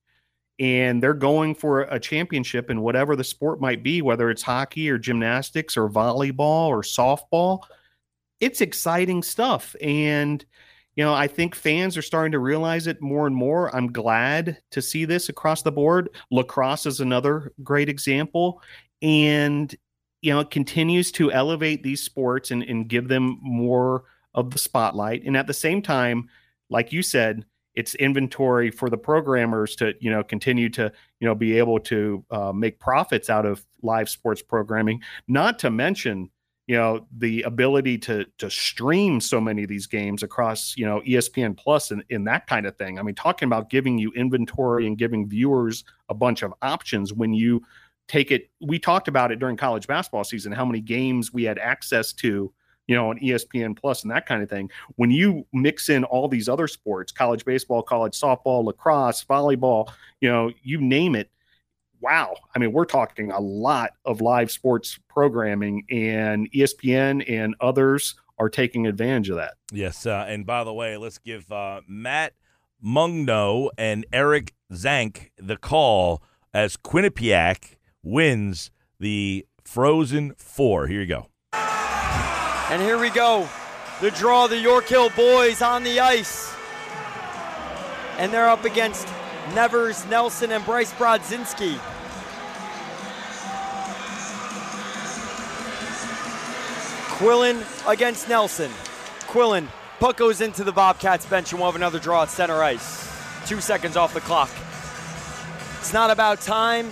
[0.59, 4.89] and they're going for a championship in whatever the sport might be whether it's hockey
[4.89, 7.59] or gymnastics or volleyball or softball.
[8.39, 10.43] It's exciting stuff and
[10.95, 13.75] you know i think fans are starting to realize it more and more.
[13.75, 16.09] I'm glad to see this across the board.
[16.31, 18.61] Lacrosse is another great example
[19.01, 19.75] and
[20.21, 24.59] you know it continues to elevate these sports and, and give them more of the
[24.59, 25.23] spotlight.
[25.25, 26.29] And at the same time
[26.69, 31.35] like you said it's inventory for the programmers to you know continue to you know
[31.35, 35.01] be able to uh, make profits out of live sports programming.
[35.27, 36.29] Not to mention
[36.67, 41.01] you know the ability to to stream so many of these games across you know
[41.01, 42.99] espn plus and, and that kind of thing.
[42.99, 47.33] I mean talking about giving you inventory and giving viewers a bunch of options when
[47.33, 47.61] you
[48.07, 51.57] take it we talked about it during college basketball season how many games we had
[51.57, 52.53] access to
[52.87, 54.69] you know, on ESPN Plus and that kind of thing.
[54.95, 59.89] When you mix in all these other sports, college baseball, college softball, lacrosse, volleyball,
[60.21, 61.29] you know, you name it.
[62.01, 62.35] Wow.
[62.53, 68.49] I mean, we're talking a lot of live sports programming, and ESPN and others are
[68.49, 69.53] taking advantage of that.
[69.71, 70.05] Yes.
[70.05, 72.33] Uh, and by the way, let's give uh, Matt
[72.83, 76.21] Mungno and Eric Zank the call
[76.53, 80.87] as Quinnipiac wins the Frozen Four.
[80.87, 81.27] Here you go.
[82.69, 83.47] And here we go.
[84.01, 86.53] The draw, the York Hill boys on the ice.
[88.17, 89.07] And they're up against
[89.53, 91.77] Nevers, Nelson, and Bryce Brodzinski.
[97.17, 98.71] Quillan against Nelson.
[99.27, 99.67] Quillan,
[99.99, 103.09] puck goes into the Bobcats bench and we'll have another draw at center ice.
[103.45, 104.49] Two seconds off the clock.
[105.79, 106.91] It's not about time.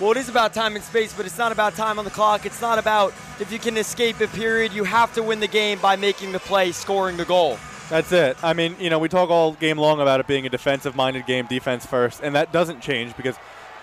[0.00, 2.46] Well, it is about time and space, but it's not about time on the clock.
[2.46, 4.72] It's not about if you can escape a period.
[4.72, 7.58] You have to win the game by making the play, scoring the goal.
[7.88, 8.36] That's it.
[8.44, 11.46] I mean, you know, we talk all game long about it being a defensive-minded game,
[11.46, 13.36] defense first, and that doesn't change because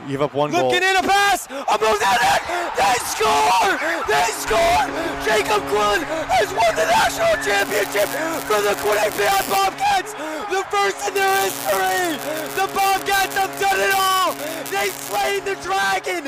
[0.03, 0.89] you give up one Looking goal.
[0.91, 1.47] in a pass.
[1.47, 2.41] A Mosaic.
[2.75, 3.71] They score.
[4.07, 4.83] They score.
[5.23, 8.09] Jacob Quillan has won the national championship
[8.45, 10.11] for the Quinnipiac Bobcats.
[10.51, 12.19] The first in their history.
[12.59, 14.33] The Bobcats have done it all.
[14.69, 16.25] They slayed the dragon.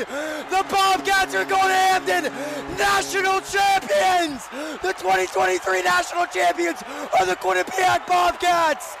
[0.48, 2.32] The Bobcats are going to Hamden.
[2.78, 4.48] National champions.
[4.80, 6.82] The 2023 national champions
[7.18, 8.96] are the Quinnipiac Bobcats.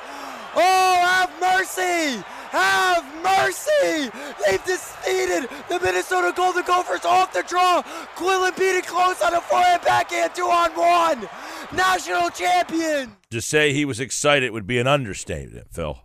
[0.54, 2.22] Oh, have mercy!
[2.50, 4.10] Have mercy!
[4.46, 7.82] They've defeated the Minnesota Golden Gophers off the draw.
[8.16, 11.28] Quillan beat it close on a forehand backhand, two on one.
[11.72, 13.16] National champion.
[13.30, 16.00] To say he was excited would be an understatement, Phil.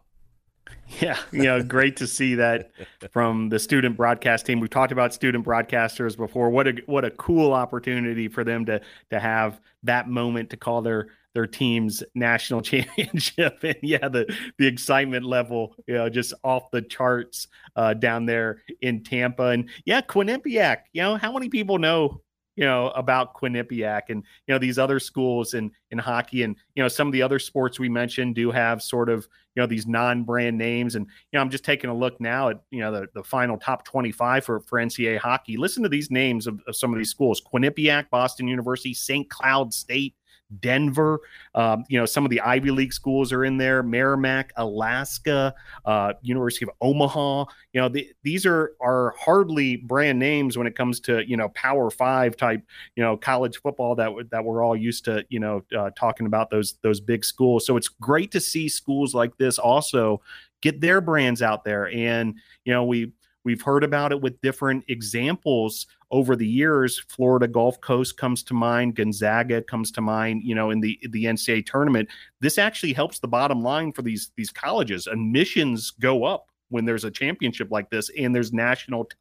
[0.99, 2.71] Yeah, you know, great to see that
[3.11, 4.59] from the student broadcast team.
[4.59, 6.49] We've talked about student broadcasters before.
[6.49, 10.81] What a what a cool opportunity for them to to have that moment to call
[10.81, 13.63] their their team's national championship.
[13.63, 18.61] And yeah, the the excitement level, you know, just off the charts uh, down there
[18.81, 19.47] in Tampa.
[19.47, 20.77] And yeah, Quinnipiac.
[20.93, 22.21] You know, how many people know
[22.55, 26.83] you know about Quinnipiac and you know these other schools in in hockey and you
[26.83, 29.87] know some of the other sports we mentioned do have sort of you know these
[29.87, 33.07] non-brand names and you know I'm just taking a look now at you know the,
[33.13, 35.57] the final top 25 for for NCAA hockey.
[35.57, 39.29] Listen to these names of, of some of these schools: Quinnipiac, Boston University, St.
[39.29, 40.15] Cloud State,
[40.59, 41.19] Denver.
[41.55, 43.83] Um, you know, some of the Ivy League schools are in there.
[43.83, 45.53] Merrimack, Alaska,
[45.85, 47.45] uh, University of Omaha.
[47.73, 51.49] You know, the, these are are hardly brand names when it comes to you know
[51.49, 52.61] Power Five type
[52.95, 56.49] you know college football that that we're all used to you know uh, talking about
[56.49, 57.65] those those big schools.
[57.65, 60.21] So it's great to see schools like this also
[60.61, 61.89] get their brands out there.
[61.89, 62.35] And
[62.65, 63.11] you know, we
[63.43, 66.99] We've heard about it with different examples over the years.
[67.09, 71.25] Florida Gulf Coast comes to mind, Gonzaga comes to mind, you know, in the the
[71.25, 72.09] NCAA tournament.
[72.39, 75.07] This actually helps the bottom line for these these colleges.
[75.07, 79.15] Admissions go up when there's a championship like this and there's national t-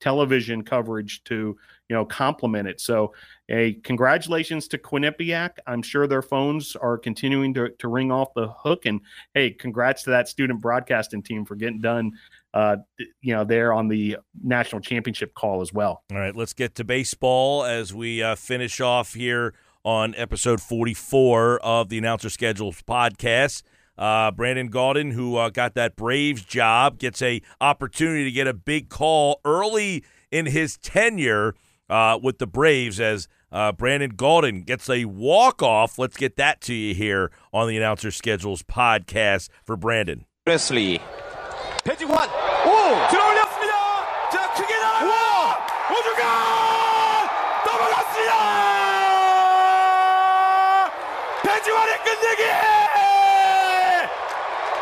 [0.00, 1.56] television coverage to
[1.88, 3.14] you know complement it so
[3.48, 8.48] a congratulations to quinnipiac i'm sure their phones are continuing to, to ring off the
[8.48, 9.00] hook and
[9.32, 12.12] hey congrats to that student broadcasting team for getting done
[12.52, 12.76] uh,
[13.20, 16.02] you know, there on the national championship call as well.
[16.10, 21.60] All right, let's get to baseball as we uh, finish off here on episode 44
[21.60, 23.62] of the Announcer Schedules podcast.
[23.96, 28.54] Uh, Brandon Gaudin, who uh, got that Braves job, gets a opportunity to get a
[28.54, 31.54] big call early in his tenure
[31.88, 35.98] uh, with the Braves as uh, Brandon Gaudin gets a walk off.
[35.98, 40.24] Let's get that to you here on the Announcer Schedules podcast for Brandon.
[40.46, 41.00] Presley.
[41.84, 43.08] 배지환 오!
[43.08, 43.74] 들어올렸습니다.
[44.30, 45.58] 자 크게 나와!
[45.90, 46.22] 우주가
[47.64, 48.34] 넘어갔습니다.
[51.42, 52.42] 배지환의 끝내기!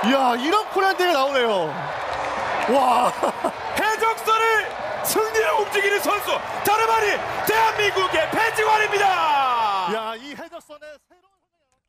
[0.08, 1.74] 이야 이런 코난데가 나오네요.
[2.70, 3.12] 와.
[3.80, 4.70] 해적선을
[5.04, 6.38] 승리로 움직이는 선수.
[6.64, 9.06] 다름 아닌 대한민국의 배지환입니다.
[9.94, 10.98] 야이 해적선의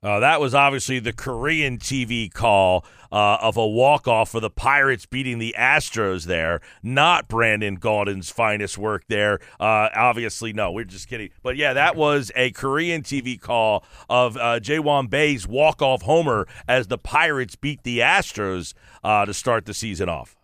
[0.01, 5.05] Uh, that was obviously the Korean TV call uh, of a walk-off for the Pirates
[5.05, 9.39] beating the Astros there, not Brandon Gaudin's finest work there.
[9.59, 11.31] Uh, obviously, no, we're just kidding.
[11.43, 16.47] But yeah, that was a Korean TV call of uh, Ji Hwan Bae's walk-off homer
[16.65, 18.73] as the Pirates beat the Astros
[19.03, 20.37] uh, to start the season off.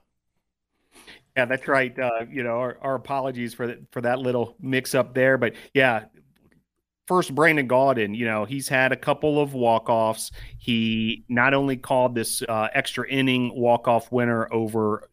[1.38, 1.98] Yeah, that's right.
[1.98, 6.06] Uh, you know, our, our apologies for that for that little mix-up there, but yeah,
[7.08, 10.32] first Brandon Gaudin, you know, he's had a couple of walk-offs.
[10.58, 15.10] He not only called this uh, extra inning walk-off winner over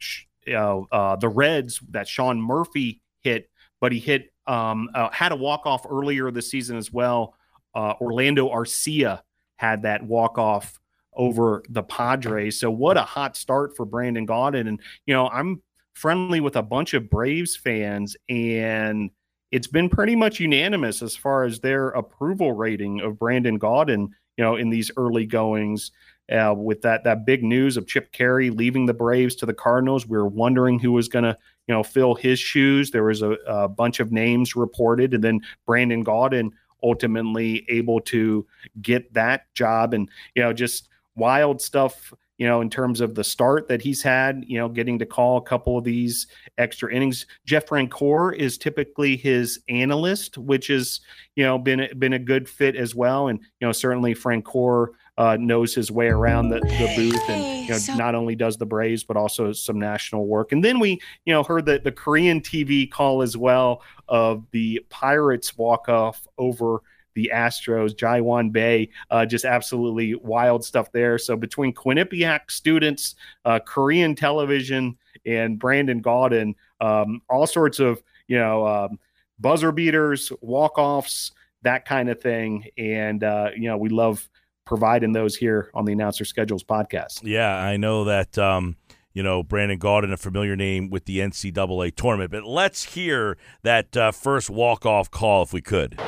[0.47, 5.87] uh, the Reds that Sean Murphy hit, but he hit um, uh, had a walk-off
[5.89, 7.35] earlier this season as well.
[7.75, 9.21] Uh, Orlando Arcia
[9.57, 10.81] had that walk-off
[11.15, 12.59] over the Padres.
[12.59, 14.67] So what a hot start for Brandon Gaudin.
[14.67, 15.63] And you know, I'm
[15.95, 19.11] friendly with a bunch of Braves fans and–
[19.53, 24.45] it's been pretty much unanimous as far as their approval rating of Brandon Gaudin, you
[24.45, 25.93] know, in these early goings.
[26.33, 30.07] Uh, with that that big news of Chip Caray leaving the Braves to the Cardinals,
[30.07, 31.37] we were wondering who was going to,
[31.67, 32.91] you know, fill his shoes.
[32.91, 36.51] There was a, a bunch of names reported, and then Brandon Gaudin
[36.83, 38.47] ultimately able to
[38.81, 43.23] get that job, and you know, just wild stuff you know, in terms of the
[43.23, 46.27] start that he's had, you know, getting to call a couple of these
[46.59, 47.25] extra innings.
[47.47, 51.03] Jeff Francoeur is typically his analyst, which has,
[51.37, 53.29] you know, been been a good fit as well.
[53.29, 54.89] And, you know, certainly Francoeur
[55.19, 58.57] uh, knows his way around the, the booth and, you know, so- not only does
[58.57, 60.51] the Braves, but also some national work.
[60.51, 64.85] And then we, you know, heard that the Korean TV call as well of the
[64.91, 66.83] Pirates walk off over
[67.15, 71.19] the Astros, Ji Hwan Bae, uh, just absolutely wild stuff there.
[71.19, 78.39] So between Quinnipiac students, uh, Korean television, and Brandon Gaudin, um, all sorts of you
[78.39, 78.99] know um,
[79.39, 81.33] buzzer beaters, walk offs,
[81.63, 84.29] that kind of thing, and uh, you know we love
[84.65, 87.21] providing those here on the Announcer Schedules podcast.
[87.23, 88.39] Yeah, I know that.
[88.39, 88.77] Um,
[89.15, 92.31] you know, Brandon Gaudin, a familiar name with the NCAA tournament.
[92.31, 96.01] But let's hear that uh, first walk-off call if we could.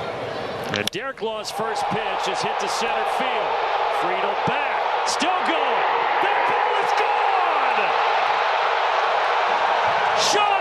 [0.77, 3.55] And Derek Law's first pitch is hit to center field.
[4.03, 5.83] Friedl back, still going.
[6.27, 7.79] That ball is gone.
[10.19, 10.54] Sean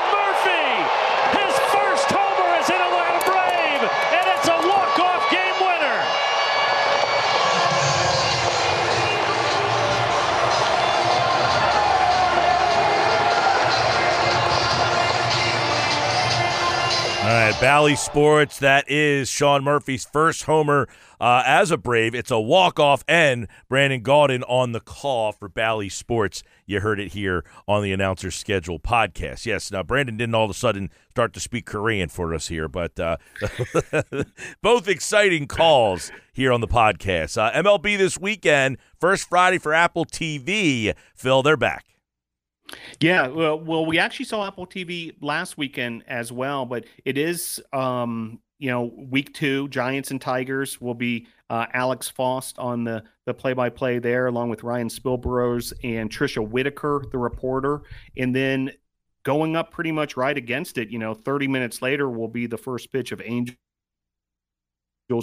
[17.49, 18.59] right, Bally Sports.
[18.59, 20.87] That is Sean Murphy's first homer
[21.19, 22.15] uh, as a Brave.
[22.15, 26.43] It's a walk-off, and Brandon Gaudin on the call for Bally Sports.
[26.65, 29.45] You heard it here on the Announcer's Schedule podcast.
[29.45, 32.69] Yes, now Brandon didn't all of a sudden start to speak Korean for us here,
[32.69, 33.17] but uh,
[34.61, 37.37] both exciting calls here on the podcast.
[37.37, 40.93] Uh, MLB this weekend, first Friday for Apple TV.
[41.13, 41.92] Phil, they're back.
[42.99, 47.61] Yeah, well, well, we actually saw Apple TV last weekend as well, but it is,
[47.74, 49.67] um, you know, week two.
[49.69, 54.28] Giants and Tigers will be uh, Alex Faust on the the play by play there,
[54.28, 57.82] along with Ryan Spilborghs and Tricia Whitaker, the reporter,
[58.17, 58.71] and then
[59.24, 60.89] going up pretty much right against it.
[60.89, 63.57] You know, thirty minutes later will be the first pitch of Angels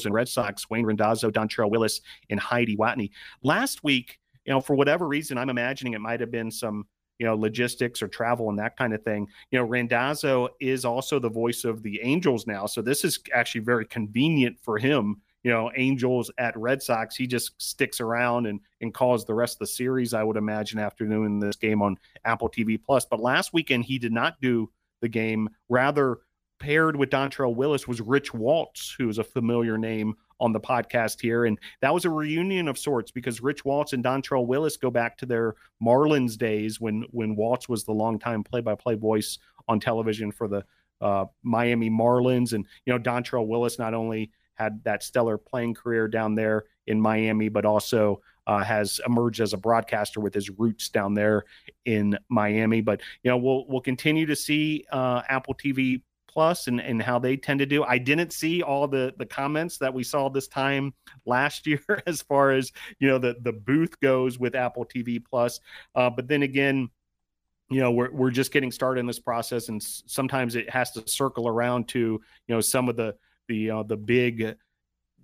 [0.05, 3.11] and Red Sox, Wayne Randazzo, Dontrelle Willis, and Heidi Watney.
[3.43, 6.87] Last week, you know, for whatever reason, I'm imagining it might have been some
[7.21, 9.29] you know, logistics or travel and that kind of thing.
[9.51, 12.65] You know, Randazzo is also the voice of the Angels now.
[12.65, 15.21] So this is actually very convenient for him.
[15.43, 19.57] You know, Angels at Red Sox, he just sticks around and and calls the rest
[19.57, 23.05] of the series, I would imagine, after doing this game on Apple TV Plus.
[23.05, 24.71] But last weekend he did not do
[25.03, 25.51] the game.
[25.69, 26.21] Rather,
[26.61, 31.21] paired with Dontrelle Willis was Rich Waltz, who is a familiar name on the podcast
[31.21, 31.47] here.
[31.47, 35.17] And that was a reunion of sorts because Rich Waltz and Dontrelle Willis go back
[35.19, 39.39] to their Marlins days when when Waltz was the longtime play-by-play voice
[39.69, 40.65] on television for the
[41.01, 42.53] uh, Miami Marlins.
[42.53, 47.01] And you know, Dontrelle Willis not only had that stellar playing career down there in
[47.01, 51.45] Miami, but also uh, has emerged as a broadcaster with his roots down there
[51.87, 52.81] in Miami.
[52.81, 57.19] But you know, we'll we'll continue to see uh, Apple TV Plus and, and how
[57.19, 57.83] they tend to do.
[57.83, 60.95] I didn't see all the the comments that we saw this time
[61.27, 65.61] last year as far as you know the the booth goes with Apple TV Plus.
[65.95, 66.89] Uh, but then again,
[67.69, 71.07] you know we're we're just getting started in this process, and sometimes it has to
[71.09, 72.21] circle around to you
[72.55, 73.17] know some of the
[73.49, 74.57] the uh, the big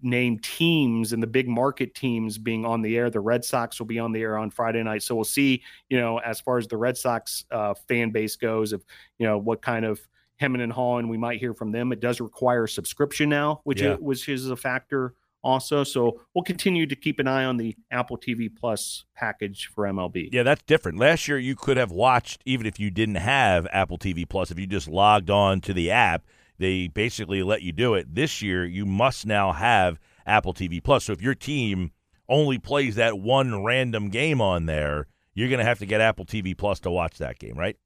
[0.03, 3.11] name teams and the big market teams being on the air.
[3.11, 5.63] The Red Sox will be on the air on Friday night, so we'll see.
[5.89, 8.85] You know, as far as the Red Sox uh, fan base goes, of
[9.19, 10.01] you know what kind of
[10.37, 11.93] Hemming and Hall, and we might hear from them.
[11.93, 13.95] It does require a subscription now, which Yeah.
[13.97, 15.85] which is a factor also.
[15.85, 20.29] So we'll continue to keep an eye on the Apple TV Plus package for MLB.
[20.33, 20.99] Yeah, that's different.
[20.99, 24.51] Last year, you could have watched even if you didn't have Apple TV Plus.
[24.51, 26.25] If you just logged on to the app,
[26.59, 28.15] they basically let you do it.
[28.15, 31.05] This year, you must now have Apple TV Plus.
[31.05, 31.93] So if your team
[32.29, 36.25] only plays that one random game on there, you're going to have to get Apple
[36.25, 37.77] TV Plus to watch that game, right?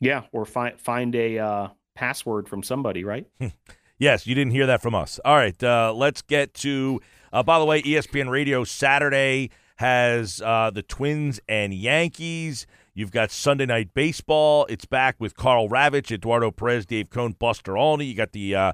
[0.00, 3.26] Yeah, or find find a uh, password from somebody, right?
[4.00, 5.20] Yes, you didn't hear that from us.
[5.26, 7.02] All right, uh, let's get to.
[7.34, 12.66] Uh, by the way, ESPN Radio Saturday has uh, the Twins and Yankees.
[12.94, 14.64] You've got Sunday Night Baseball.
[14.70, 18.06] It's back with Karl Ravech, Eduardo Perez, Dave Cone, Buster Olney.
[18.06, 18.72] You got the uh,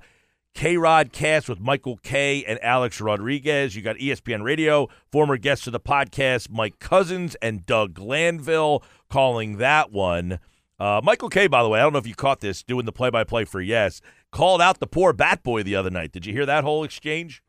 [0.55, 3.74] KayRod Cast with Michael Kay and Alex Rodriguez.
[3.74, 9.57] You got ESPN Radio, former guests of the podcast, Mike Couzens and Doug Glanville calling
[9.57, 10.39] that one.
[10.79, 12.93] Uh, Michael Kay, by the way, I don't know if you caught this doing the
[12.93, 14.01] play by play for Yes,
[14.31, 16.12] called out the poor Bat Boy the other night.
[16.12, 17.43] Did you hear that whole exchange?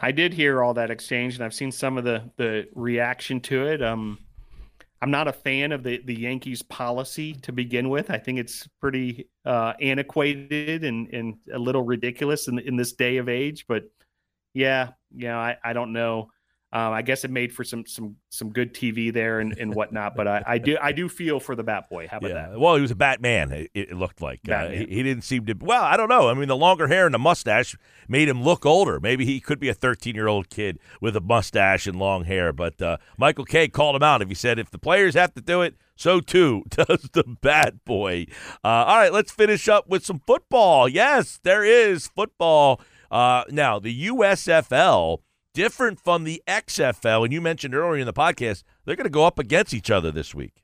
[0.00, 3.66] I did hear all that exchange, and I've seen some of the the reaction to
[3.66, 3.82] it.
[3.82, 4.18] Um,
[5.02, 8.10] I'm not a fan of the the Yankees policy to begin with.
[8.10, 13.16] I think it's pretty uh, antiquated and and a little ridiculous in in this day
[13.18, 13.66] of age.
[13.66, 13.90] But
[14.54, 16.30] yeah, yeah, I, I don't know.
[16.74, 20.16] Um, I guess it made for some some some good TV there and, and whatnot.
[20.16, 22.08] But I, I do I do feel for the Bat Boy.
[22.08, 22.48] How about yeah.
[22.48, 22.58] that?
[22.58, 23.52] Well, he was a Batman.
[23.52, 25.54] It, it looked like uh, he, he didn't seem to.
[25.60, 26.28] Well, I don't know.
[26.28, 27.76] I mean, the longer hair and the mustache
[28.08, 29.00] made him look older.
[29.00, 32.52] Maybe he could be a 13 year old kid with a mustache and long hair.
[32.52, 34.22] But uh, Michael Kay called him out.
[34.22, 37.84] If he said if the players have to do it, so too does the Bat
[37.84, 38.26] Boy.
[38.64, 40.88] Uh, all right, let's finish up with some football.
[40.88, 42.80] Yes, there is football.
[43.10, 45.18] Uh, now, the USFL,
[45.54, 49.24] different from the XFL, and you mentioned earlier in the podcast, they're going to go
[49.24, 50.62] up against each other this week.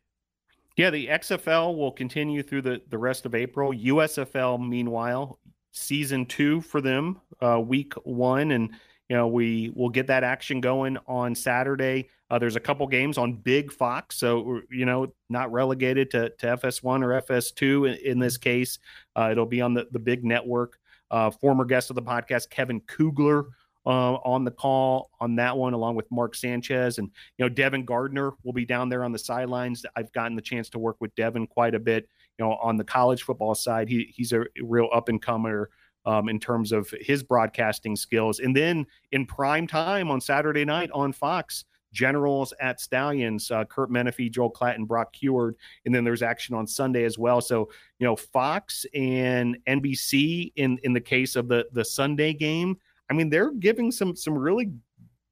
[0.76, 3.72] Yeah, the XFL will continue through the, the rest of April.
[3.72, 5.40] USFL, meanwhile,
[5.72, 8.52] season two for them, uh, week one.
[8.52, 8.70] And,
[9.08, 12.08] you know, we will get that action going on Saturday.
[12.30, 14.18] Uh, there's a couple games on Big Fox.
[14.18, 18.78] So, you know, not relegated to, to FS1 or FS2 in, in this case.
[19.16, 20.78] Uh, it'll be on the, the big network.
[21.10, 23.46] Uh, former guest of the podcast, Kevin Kugler,
[23.88, 27.86] uh, on the call on that one, along with Mark Sanchez and you know Devin
[27.86, 29.84] Gardner will be down there on the sidelines.
[29.96, 32.06] I've gotten the chance to work with Devin quite a bit.
[32.38, 35.70] You know, on the college football side, he he's a real up and comer
[36.04, 38.40] um, in terms of his broadcasting skills.
[38.40, 43.90] And then in prime time on Saturday night on Fox, Generals at Stallions, uh, Curt
[43.90, 45.54] Menefee, Joel Klatt, and Brock Huard.
[45.86, 47.40] And then there's action on Sunday as well.
[47.40, 52.76] So, you know, Fox and NBC in in the case of the the Sunday game,
[53.10, 54.72] I mean, they're giving some some really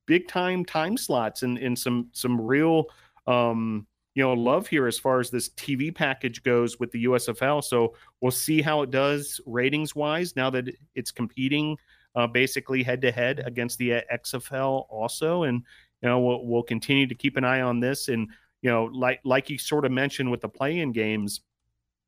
[0.06, 2.84] big time time slots and, and some some real
[3.26, 7.62] um you know love here as far as this TV package goes with the USFL.
[7.62, 11.76] So we'll see how it does ratings wise now that it's competing
[12.16, 15.62] uh, basically head to head against the XFL also, and
[16.02, 18.08] you know we'll, we'll continue to keep an eye on this.
[18.08, 18.28] And
[18.62, 21.42] you know, like like you sort of mentioned with the play-in games,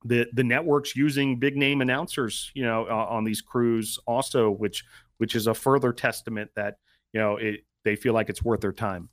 [0.05, 4.83] the the networks using big name announcers, you know, uh, on these crews also, which
[5.19, 6.77] which is a further testament that
[7.13, 9.09] you know it, they feel like it's worth their time.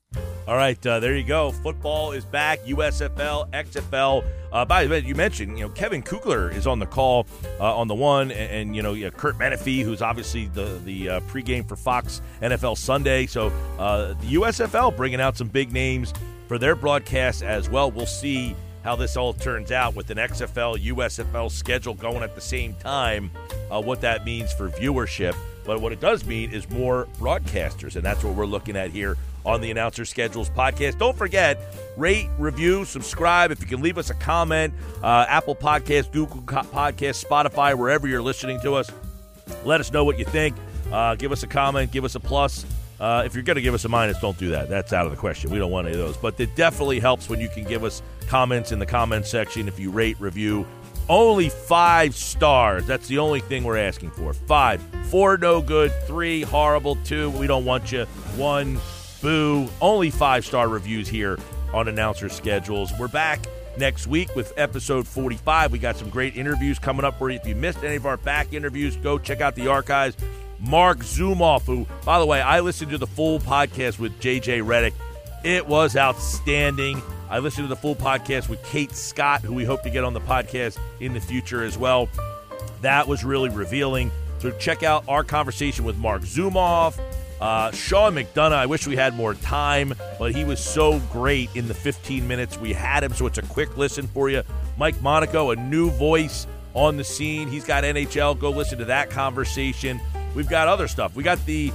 [0.47, 1.51] All right, uh, there you go.
[1.51, 2.59] Football is back.
[2.65, 4.23] USFL, XFL.
[4.51, 7.25] Uh, by the way, you mentioned, you know, Kevin Kugler is on the call
[7.59, 11.09] uh, on the one, and, and you know, yeah, Curt Menefee, who's obviously the the
[11.09, 13.25] uh, pregame for Fox NFL Sunday.
[13.25, 13.47] So
[13.79, 16.13] uh, the USFL bringing out some big names
[16.47, 17.89] for their broadcast as well.
[17.89, 22.41] We'll see how this all turns out with an XFL USFL schedule going at the
[22.41, 23.31] same time.
[23.71, 25.35] Uh, what that means for viewership.
[25.65, 29.17] But what it does mean is more broadcasters, and that's what we're looking at here
[29.45, 30.97] on the Announcer Schedules podcast.
[30.97, 31.59] Don't forget,
[31.97, 33.51] rate, review, subscribe.
[33.51, 38.21] If you can leave us a comment, uh, Apple Podcast, Google Podcast, Spotify, wherever you're
[38.21, 38.91] listening to us,
[39.63, 40.55] let us know what you think.
[40.91, 42.65] Uh, give us a comment, give us a plus.
[42.99, 44.69] Uh, if you're going to give us a minus, don't do that.
[44.69, 45.51] That's out of the question.
[45.51, 46.15] We don't want any of those.
[46.15, 49.79] But it definitely helps when you can give us comments in the comment section if
[49.79, 50.65] you rate, review,
[51.09, 52.85] only five stars.
[52.85, 54.33] That's the only thing we're asking for.
[54.33, 54.81] Five.
[55.09, 55.91] Four, no good.
[56.07, 56.95] Three, horrible.
[57.03, 58.05] Two, we don't want you.
[58.37, 58.79] One,
[59.21, 59.67] boo.
[59.81, 61.37] Only five star reviews here
[61.73, 62.91] on announcer schedules.
[62.99, 63.45] We're back
[63.77, 65.71] next week with episode 45.
[65.71, 67.37] We got some great interviews coming up for you.
[67.37, 70.15] If you missed any of our back interviews, go check out the archives.
[70.59, 74.93] Marc Zumoff, who, by the way, I listened to the full podcast with JJ Redick.
[75.43, 77.01] It was outstanding.
[77.29, 80.13] I listened to the full podcast with Kate Scott, who we hope to get on
[80.13, 82.09] the podcast in the future as well.
[82.81, 84.11] That was really revealing.
[84.39, 86.99] So check out our conversation with Marc Zumoff.
[87.41, 91.67] Uh, Sean McDonough, I wish we had more time, but he was so great in
[91.67, 94.43] the 15 minutes we had him, so it's a quick listen for you.
[94.77, 97.49] Mike Monaco, a new voice on the scene.
[97.49, 98.39] He's got NHL.
[98.39, 99.99] Go listen to that conversation.
[100.33, 101.15] We've got other stuff.
[101.15, 101.73] We got the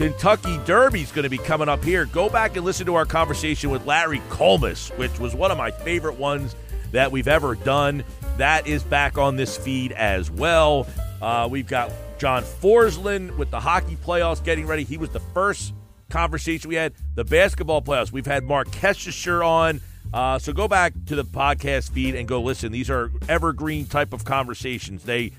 [0.00, 2.06] Kentucky Derby's going to be coming up here.
[2.06, 5.70] Go back and listen to our conversation with Larry Collmus, which was one of my
[5.70, 6.56] favorite ones
[6.90, 8.02] that we've ever done.
[8.38, 10.86] That is back on this feed as well.
[11.20, 14.84] Uh, we've got John Forslund with the hockey playoffs getting ready.
[14.84, 15.74] He was the first
[16.08, 16.94] conversation we had.
[17.14, 18.10] The basketball playoffs.
[18.10, 19.82] We've had Marc Kestecher on.
[20.14, 22.72] Uh, so go back to the podcast feed and go listen.
[22.72, 25.04] These are evergreen type of conversations.
[25.04, 25.32] They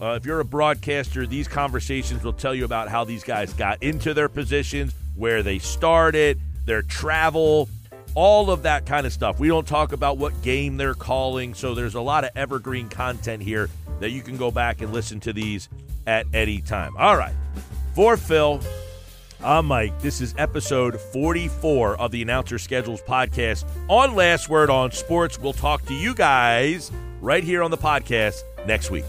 [0.00, 3.82] uh, if you're a broadcaster, these conversations will tell you about how these guys got
[3.82, 7.68] into their positions, where they started, their travel,
[8.14, 9.38] all of that kind of stuff.
[9.38, 13.42] We don't talk about what game they're calling, so there's a lot of evergreen content
[13.42, 13.68] here
[14.00, 15.68] that you can go back and listen to these
[16.06, 16.96] at any time.
[16.96, 17.34] All right.
[17.94, 18.60] For Phil,
[19.42, 20.00] I'm Mike.
[20.00, 25.38] This is episode 44 of the Announcer Schedules podcast on Last Word on Sports.
[25.38, 26.90] We'll talk to you guys
[27.20, 29.04] right here on the podcast next week.